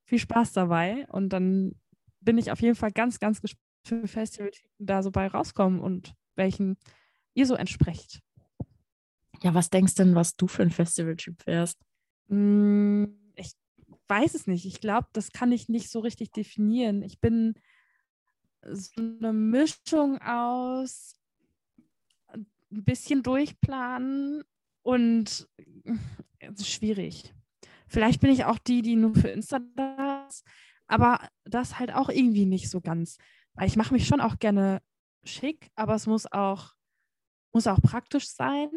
Viel 0.04 0.20
Spaß 0.20 0.54
dabei. 0.54 1.08
Und 1.10 1.30
dann 1.30 1.74
bin 2.20 2.38
ich 2.38 2.52
auf 2.52 2.62
jeden 2.62 2.76
Fall 2.76 2.92
ganz, 2.92 3.20
ganz 3.20 3.42
gespannt 3.42 3.69
für 3.84 4.08
Festivaltypen 4.08 4.70
da 4.80 5.04
so 5.04 5.12
bei 5.12 5.28
rauskommen 5.28 5.80
und 5.80 6.14
welchen 6.36 6.78
ihr 7.34 7.46
so 7.46 7.56
entsprecht. 7.56 8.22
Ja, 9.42 9.54
was 9.54 9.70
denkst 9.70 9.96
du 9.96 10.04
denn, 10.04 10.16
was 10.16 10.36
du 10.36 10.48
für 10.48 10.64
ein 10.64 10.72
Festivaltyp 10.72 11.46
wärst? 11.48 11.80
Mm, 12.28 13.06
ich 13.36 13.54
weiß 14.08 14.36
es 14.36 14.48
nicht. 14.48 14.66
Ich 14.66 14.82
glaube, 14.82 15.08
das 15.14 15.32
kann 15.32 15.52
ich 15.52 15.70
nicht 15.70 15.90
so 15.90 16.00
richtig 16.00 16.32
definieren. 16.32 17.04
Ich 17.04 17.20
bin 17.20 17.56
so 18.62 18.92
eine 18.98 19.34
Mischung 19.34 20.22
aus 20.22 21.16
ein 22.72 22.84
bisschen 22.84 23.24
durchplanen 23.24 24.44
und 24.84 25.48
es 26.40 26.60
ist 26.60 26.70
schwierig. 26.70 27.34
Vielleicht 27.88 28.22
bin 28.22 28.32
ich 28.32 28.46
auch 28.46 28.60
die, 28.60 28.82
die 28.82 28.96
nur 28.96 29.16
für 29.16 29.30
Insta 29.30 29.60
da 29.76 30.28
ist, 30.28 30.46
aber 30.88 31.28
das 31.46 31.80
halt 31.80 31.94
auch 31.94 32.10
irgendwie 32.10 32.46
nicht 32.46 32.70
so 32.70 32.82
ganz 32.82 33.18
ich 33.66 33.76
mache 33.76 33.94
mich 33.94 34.08
schon 34.08 34.22
auch 34.22 34.40
gerne 34.40 34.82
schick, 35.24 35.70
aber 35.76 35.96
es 35.96 36.08
muss 36.08 36.32
auch, 36.32 36.74
muss 37.54 37.68
auch 37.68 37.82
praktisch 37.82 38.30
sein. 38.30 38.70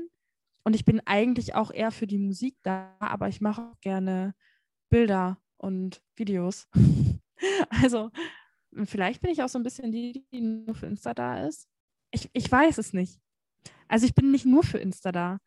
Und 0.64 0.74
ich 0.74 0.84
bin 0.84 1.00
eigentlich 1.04 1.54
auch 1.54 1.70
eher 1.72 1.90
für 1.90 2.06
die 2.06 2.18
Musik 2.18 2.56
da, 2.62 2.96
aber 3.00 3.28
ich 3.28 3.40
mache 3.40 3.62
auch 3.62 3.80
gerne 3.80 4.34
Bilder 4.90 5.38
und 5.56 6.02
Videos. 6.16 6.68
also 7.82 8.10
vielleicht 8.84 9.20
bin 9.20 9.30
ich 9.30 9.42
auch 9.42 9.48
so 9.48 9.58
ein 9.58 9.64
bisschen 9.64 9.90
die, 9.90 10.24
die 10.32 10.40
nur 10.40 10.74
für 10.74 10.86
Insta 10.86 11.14
da 11.14 11.46
ist. 11.46 11.68
Ich, 12.12 12.30
ich 12.32 12.50
weiß 12.50 12.78
es 12.78 12.92
nicht. 12.92 13.20
Also 13.88 14.06
ich 14.06 14.14
bin 14.14 14.30
nicht 14.30 14.46
nur 14.46 14.62
für 14.62 14.78
Insta 14.78 15.12
da, 15.12 15.38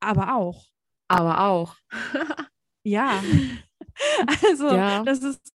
aber 0.00 0.36
auch. 0.36 0.66
Aber 1.08 1.40
auch. 1.40 1.76
ja. 2.84 3.22
Also 4.48 4.68
ja. 4.74 5.02
das 5.02 5.22
ist 5.22 5.52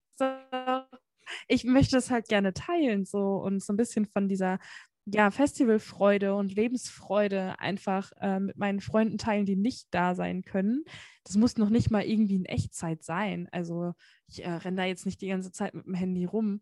ich 1.48 1.64
möchte 1.64 1.96
es 1.96 2.10
halt 2.10 2.28
gerne 2.28 2.52
teilen 2.52 3.04
so 3.04 3.36
und 3.36 3.62
so 3.62 3.72
ein 3.72 3.76
bisschen 3.76 4.06
von 4.06 4.28
dieser 4.28 4.58
ja, 5.06 5.30
Festivalfreude 5.30 6.34
und 6.34 6.54
Lebensfreude 6.54 7.60
einfach 7.60 8.10
äh, 8.20 8.40
mit 8.40 8.56
meinen 8.56 8.80
Freunden 8.80 9.18
teilen, 9.18 9.46
die 9.46 9.54
nicht 9.54 9.86
da 9.92 10.16
sein 10.16 10.42
können. 10.42 10.84
Das 11.22 11.36
muss 11.36 11.56
noch 11.56 11.70
nicht 11.70 11.90
mal 11.90 12.04
irgendwie 12.04 12.34
in 12.34 12.44
Echtzeit 12.44 13.04
sein. 13.04 13.48
Also 13.52 13.92
ich 14.26 14.44
äh, 14.44 14.50
renne 14.50 14.78
da 14.78 14.84
jetzt 14.84 15.06
nicht 15.06 15.20
die 15.20 15.28
ganze 15.28 15.52
Zeit 15.52 15.74
mit 15.74 15.86
dem 15.86 15.94
Handy 15.94 16.24
rum, 16.24 16.60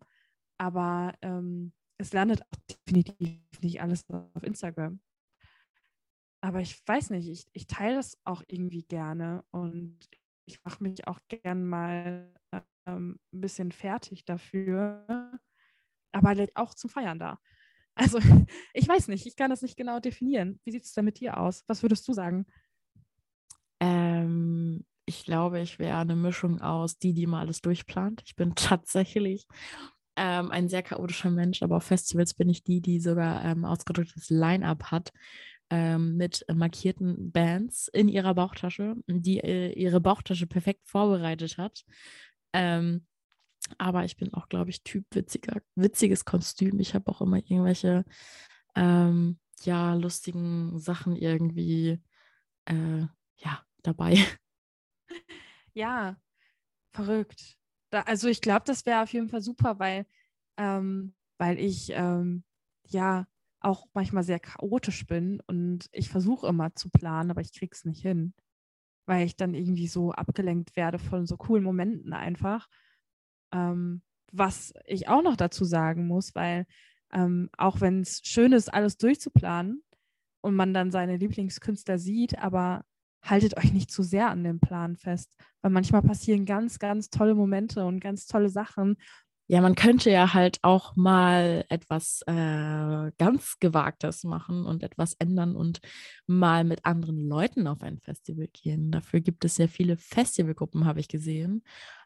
aber 0.58 1.14
ähm, 1.22 1.72
es 1.96 2.12
landet 2.12 2.42
auch 2.42 2.58
definitiv 2.70 3.40
nicht 3.62 3.80
alles 3.80 4.04
auf 4.10 4.42
Instagram. 4.42 5.00
Aber 6.42 6.60
ich 6.60 6.86
weiß 6.86 7.10
nicht, 7.10 7.28
ich, 7.28 7.46
ich 7.54 7.66
teile 7.66 7.96
das 7.96 8.18
auch 8.24 8.42
irgendwie 8.46 8.82
gerne 8.82 9.42
und 9.50 9.98
ich 10.44 10.62
mache 10.62 10.82
mich 10.82 11.06
auch 11.08 11.18
gern 11.28 11.64
mal 11.66 12.30
ähm, 12.86 13.18
ein 13.32 13.40
bisschen 13.40 13.72
fertig 13.72 14.24
dafür, 14.24 15.38
aber 16.12 16.28
halt 16.28 16.56
auch 16.56 16.74
zum 16.74 16.90
Feiern 16.90 17.18
da. 17.18 17.38
Also 17.94 18.18
ich 18.74 18.88
weiß 18.88 19.08
nicht, 19.08 19.26
ich 19.26 19.36
kann 19.36 19.50
das 19.50 19.62
nicht 19.62 19.76
genau 19.76 20.00
definieren. 20.00 20.60
Wie 20.64 20.72
sieht 20.72 20.84
es 20.84 20.92
denn 20.92 21.04
mit 21.04 21.20
dir 21.20 21.38
aus? 21.38 21.64
Was 21.66 21.82
würdest 21.82 22.06
du 22.08 22.12
sagen? 22.12 22.46
Ähm, 23.80 24.84
ich 25.06 25.24
glaube, 25.24 25.60
ich 25.60 25.78
wäre 25.78 25.98
eine 25.98 26.16
Mischung 26.16 26.60
aus 26.60 26.98
die, 26.98 27.12
die 27.12 27.26
mal 27.26 27.40
alles 27.40 27.60
durchplant. 27.60 28.22
Ich 28.24 28.36
bin 28.36 28.54
tatsächlich 28.56 29.46
ähm, 30.16 30.50
ein 30.50 30.68
sehr 30.68 30.82
chaotischer 30.82 31.30
Mensch, 31.30 31.62
aber 31.62 31.76
auf 31.76 31.84
Festivals 31.84 32.34
bin 32.34 32.48
ich 32.48 32.62
die, 32.62 32.80
die 32.80 33.00
sogar 33.00 33.44
ähm, 33.44 33.64
ausgedrücktes 33.64 34.30
Line-up 34.30 34.84
hat 34.90 35.12
ähm, 35.70 36.16
mit 36.16 36.44
markierten 36.52 37.32
Bands 37.32 37.88
in 37.88 38.08
ihrer 38.08 38.34
Bauchtasche, 38.34 38.94
die 39.06 39.40
äh, 39.40 39.72
ihre 39.72 40.00
Bauchtasche 40.00 40.46
perfekt 40.46 40.82
vorbereitet 40.84 41.58
hat. 41.58 41.84
Ähm, 42.54 43.06
aber 43.78 44.04
ich 44.04 44.16
bin 44.16 44.32
auch, 44.34 44.48
glaube 44.48 44.70
ich, 44.70 44.82
Typ 44.82 45.06
witziger, 45.12 45.60
witziges 45.74 46.24
Kostüm. 46.24 46.80
Ich 46.80 46.94
habe 46.94 47.10
auch 47.10 47.20
immer 47.20 47.38
irgendwelche, 47.38 48.04
ähm, 48.76 49.38
ja, 49.62 49.94
lustigen 49.94 50.78
Sachen 50.78 51.16
irgendwie, 51.16 52.00
äh, 52.66 53.06
ja, 53.38 53.64
dabei. 53.82 54.16
Ja, 55.76 56.16
verrückt. 56.92 57.58
Da, 57.90 58.02
also 58.02 58.28
ich 58.28 58.40
glaube, 58.40 58.62
das 58.66 58.86
wäre 58.86 59.02
auf 59.02 59.12
jeden 59.12 59.28
Fall 59.28 59.42
super, 59.42 59.78
weil, 59.80 60.06
ähm, 60.56 61.14
weil 61.38 61.58
ich 61.58 61.90
ähm, 61.90 62.44
ja 62.86 63.26
auch 63.60 63.86
manchmal 63.94 64.22
sehr 64.24 64.40
chaotisch 64.40 65.06
bin 65.06 65.40
und 65.48 65.88
ich 65.92 66.08
versuche 66.10 66.46
immer 66.46 66.74
zu 66.76 66.90
planen, 66.90 67.30
aber 67.32 67.40
ich 67.40 67.52
kriege 67.52 67.72
es 67.74 67.84
nicht 67.84 68.02
hin, 68.02 68.34
weil 69.06 69.26
ich 69.26 69.36
dann 69.36 69.54
irgendwie 69.54 69.88
so 69.88 70.12
abgelenkt 70.12 70.76
werde 70.76 70.98
von 70.98 71.26
so 71.26 71.36
coolen 71.36 71.64
Momenten 71.64 72.12
einfach. 72.12 72.68
Ähm, 73.52 74.02
was 74.32 74.74
ich 74.86 75.08
auch 75.08 75.22
noch 75.22 75.36
dazu 75.36 75.64
sagen 75.64 76.06
muss, 76.06 76.34
weil 76.34 76.66
ähm, 77.12 77.48
auch 77.56 77.80
wenn 77.80 78.00
es 78.00 78.20
schön 78.24 78.52
ist, 78.52 78.72
alles 78.72 78.96
durchzuplanen 78.96 79.82
und 80.40 80.54
man 80.54 80.74
dann 80.74 80.90
seine 80.90 81.16
Lieblingskünstler 81.16 81.98
sieht, 81.98 82.38
aber 82.38 82.84
haltet 83.22 83.56
euch 83.56 83.72
nicht 83.72 83.90
zu 83.90 84.02
sehr 84.02 84.28
an 84.28 84.44
dem 84.44 84.60
Plan 84.60 84.96
fest, 84.96 85.34
weil 85.62 85.70
manchmal 85.70 86.02
passieren 86.02 86.44
ganz, 86.44 86.78
ganz 86.78 87.08
tolle 87.10 87.34
Momente 87.34 87.84
und 87.84 88.00
ganz 88.00 88.26
tolle 88.26 88.50
Sachen. 88.50 88.96
Ja, 89.46 89.61
man 89.61 89.74
könnte 89.74 90.11
ja 90.11 90.33
halt 90.33 90.59
auch 90.62 90.96
mal 90.96 91.66
etwas 91.68 92.22
äh, 92.26 93.12
ganz 93.18 93.59
Gewagtes 93.61 94.24
machen 94.24 94.64
und 94.64 94.83
etwas 94.83 95.12
ändern 95.14 95.54
und 95.54 95.80
mal 96.26 96.64
mit 96.64 96.87
anderen 96.87 97.28
Leuten 97.28 97.66
auf 97.66 97.83
ein 97.83 97.98
Festival 98.00 98.48
gehen. 98.48 98.90
Dafür 98.90 99.20
gibt 99.20 99.44
es 99.44 99.57
sehr 99.57 99.68
viele 99.68 99.98
Festivalgruppen, 99.98 100.87
habe 100.87 101.00
ich 101.00 101.09
gesehen. 101.09 101.62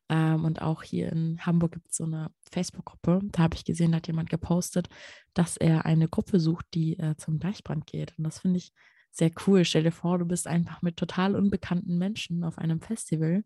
Ähm, 0.08 0.44
und 0.44 0.62
auch 0.62 0.82
hier 0.82 1.12
in 1.12 1.38
Hamburg 1.44 1.72
gibt 1.72 1.90
es 1.90 1.98
so 1.98 2.04
eine 2.04 2.30
Facebook-Gruppe. 2.50 3.20
Da 3.30 3.42
habe 3.44 3.54
ich 3.54 3.64
gesehen, 3.64 3.92
da 3.92 3.98
hat 3.98 4.08
jemand 4.08 4.30
gepostet, 4.30 4.88
dass 5.34 5.56
er 5.56 5.84
eine 5.86 6.08
Gruppe 6.08 6.40
sucht, 6.40 6.66
die 6.74 6.98
äh, 6.98 7.14
zum 7.16 7.38
Deichbrand 7.38 7.86
geht. 7.86 8.14
Und 8.18 8.24
das 8.24 8.40
finde 8.40 8.58
ich 8.58 8.72
sehr 9.10 9.30
cool. 9.46 9.64
Stell 9.64 9.82
dir 9.82 9.92
vor, 9.92 10.18
du 10.18 10.24
bist 10.24 10.46
einfach 10.46 10.82
mit 10.82 10.96
total 10.96 11.34
unbekannten 11.36 11.98
Menschen 11.98 12.44
auf 12.44 12.58
einem 12.58 12.80
Festival 12.80 13.44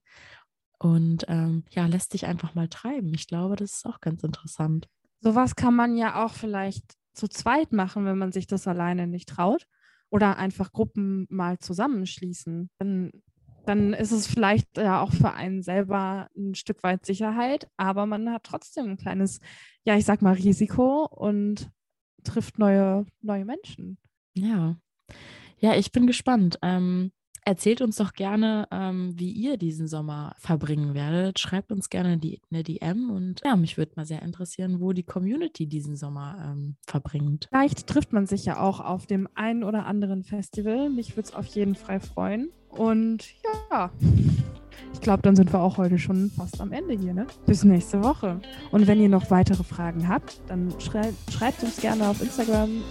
und 0.82 1.24
ähm, 1.28 1.62
ja, 1.70 1.86
lässt 1.86 2.12
dich 2.12 2.26
einfach 2.26 2.56
mal 2.56 2.68
treiben. 2.68 3.14
Ich 3.14 3.28
glaube, 3.28 3.54
das 3.54 3.72
ist 3.72 3.86
auch 3.86 4.00
ganz 4.00 4.24
interessant. 4.24 4.88
Sowas 5.20 5.54
kann 5.54 5.76
man 5.76 5.96
ja 5.96 6.24
auch 6.24 6.32
vielleicht 6.32 6.94
zu 7.14 7.28
zweit 7.28 7.72
machen, 7.72 8.04
wenn 8.04 8.18
man 8.18 8.32
sich 8.32 8.48
das 8.48 8.66
alleine 8.66 9.06
nicht 9.06 9.28
traut. 9.28 9.66
Oder 10.10 10.36
einfach 10.38 10.72
Gruppen 10.72 11.26
mal 11.30 11.58
zusammenschließen. 11.58 12.68
Dann, 12.78 13.12
dann 13.64 13.94
ist 13.94 14.10
es 14.10 14.26
vielleicht 14.26 14.76
ja 14.76 15.00
auch 15.00 15.12
für 15.12 15.32
einen 15.32 15.62
selber 15.62 16.28
ein 16.36 16.56
Stück 16.56 16.82
weit 16.82 17.06
Sicherheit, 17.06 17.70
aber 17.76 18.04
man 18.04 18.28
hat 18.30 18.42
trotzdem 18.42 18.90
ein 18.90 18.96
kleines, 18.96 19.38
ja, 19.84 19.96
ich 19.96 20.04
sag 20.04 20.20
mal, 20.20 20.34
Risiko 20.34 21.06
und 21.06 21.70
trifft 22.24 22.58
neue, 22.58 23.06
neue 23.20 23.44
Menschen. 23.44 23.98
Ja. 24.34 24.76
Ja, 25.58 25.76
ich 25.76 25.92
bin 25.92 26.08
gespannt. 26.08 26.58
Ähm, 26.60 27.12
erzählt 27.44 27.80
uns 27.80 27.96
doch 27.96 28.12
gerne, 28.12 28.68
ähm, 28.70 29.14
wie 29.16 29.30
ihr 29.30 29.56
diesen 29.56 29.88
Sommer 29.88 30.34
verbringen 30.38 30.94
werdet. 30.94 31.38
Schreibt 31.38 31.72
uns 31.72 31.90
gerne 31.90 32.18
die, 32.18 32.40
eine 32.50 32.62
DM 32.62 33.10
und 33.10 33.40
ja, 33.44 33.56
mich 33.56 33.76
würde 33.76 33.92
mal 33.96 34.06
sehr 34.06 34.22
interessieren, 34.22 34.80
wo 34.80 34.92
die 34.92 35.02
Community 35.02 35.66
diesen 35.66 35.96
Sommer 35.96 36.36
ähm, 36.44 36.76
verbringt. 36.86 37.48
Vielleicht 37.50 37.86
trifft 37.86 38.12
man 38.12 38.26
sich 38.26 38.44
ja 38.44 38.60
auch 38.60 38.80
auf 38.80 39.06
dem 39.06 39.28
einen 39.34 39.64
oder 39.64 39.86
anderen 39.86 40.22
Festival. 40.22 40.90
Mich 40.90 41.16
würde 41.16 41.28
es 41.28 41.34
auf 41.34 41.46
jeden 41.46 41.74
Fall 41.74 42.00
freuen. 42.00 42.50
Und 42.68 43.34
ja, 43.70 43.90
ich 44.94 45.00
glaube, 45.00 45.22
dann 45.22 45.36
sind 45.36 45.52
wir 45.52 45.60
auch 45.60 45.76
heute 45.76 45.98
schon 45.98 46.30
fast 46.30 46.60
am 46.60 46.72
Ende 46.72 46.94
hier. 46.94 47.12
Ne? 47.12 47.26
Bis 47.46 47.64
nächste 47.64 48.02
Woche. 48.02 48.40
Und 48.70 48.86
wenn 48.86 49.00
ihr 49.00 49.08
noch 49.08 49.30
weitere 49.30 49.62
Fragen 49.62 50.08
habt, 50.08 50.40
dann 50.46 50.72
schrei 50.78 51.12
schreibt 51.30 51.62
uns 51.62 51.80
gerne 51.80 52.08
auf 52.08 52.22
Instagram 52.22 52.82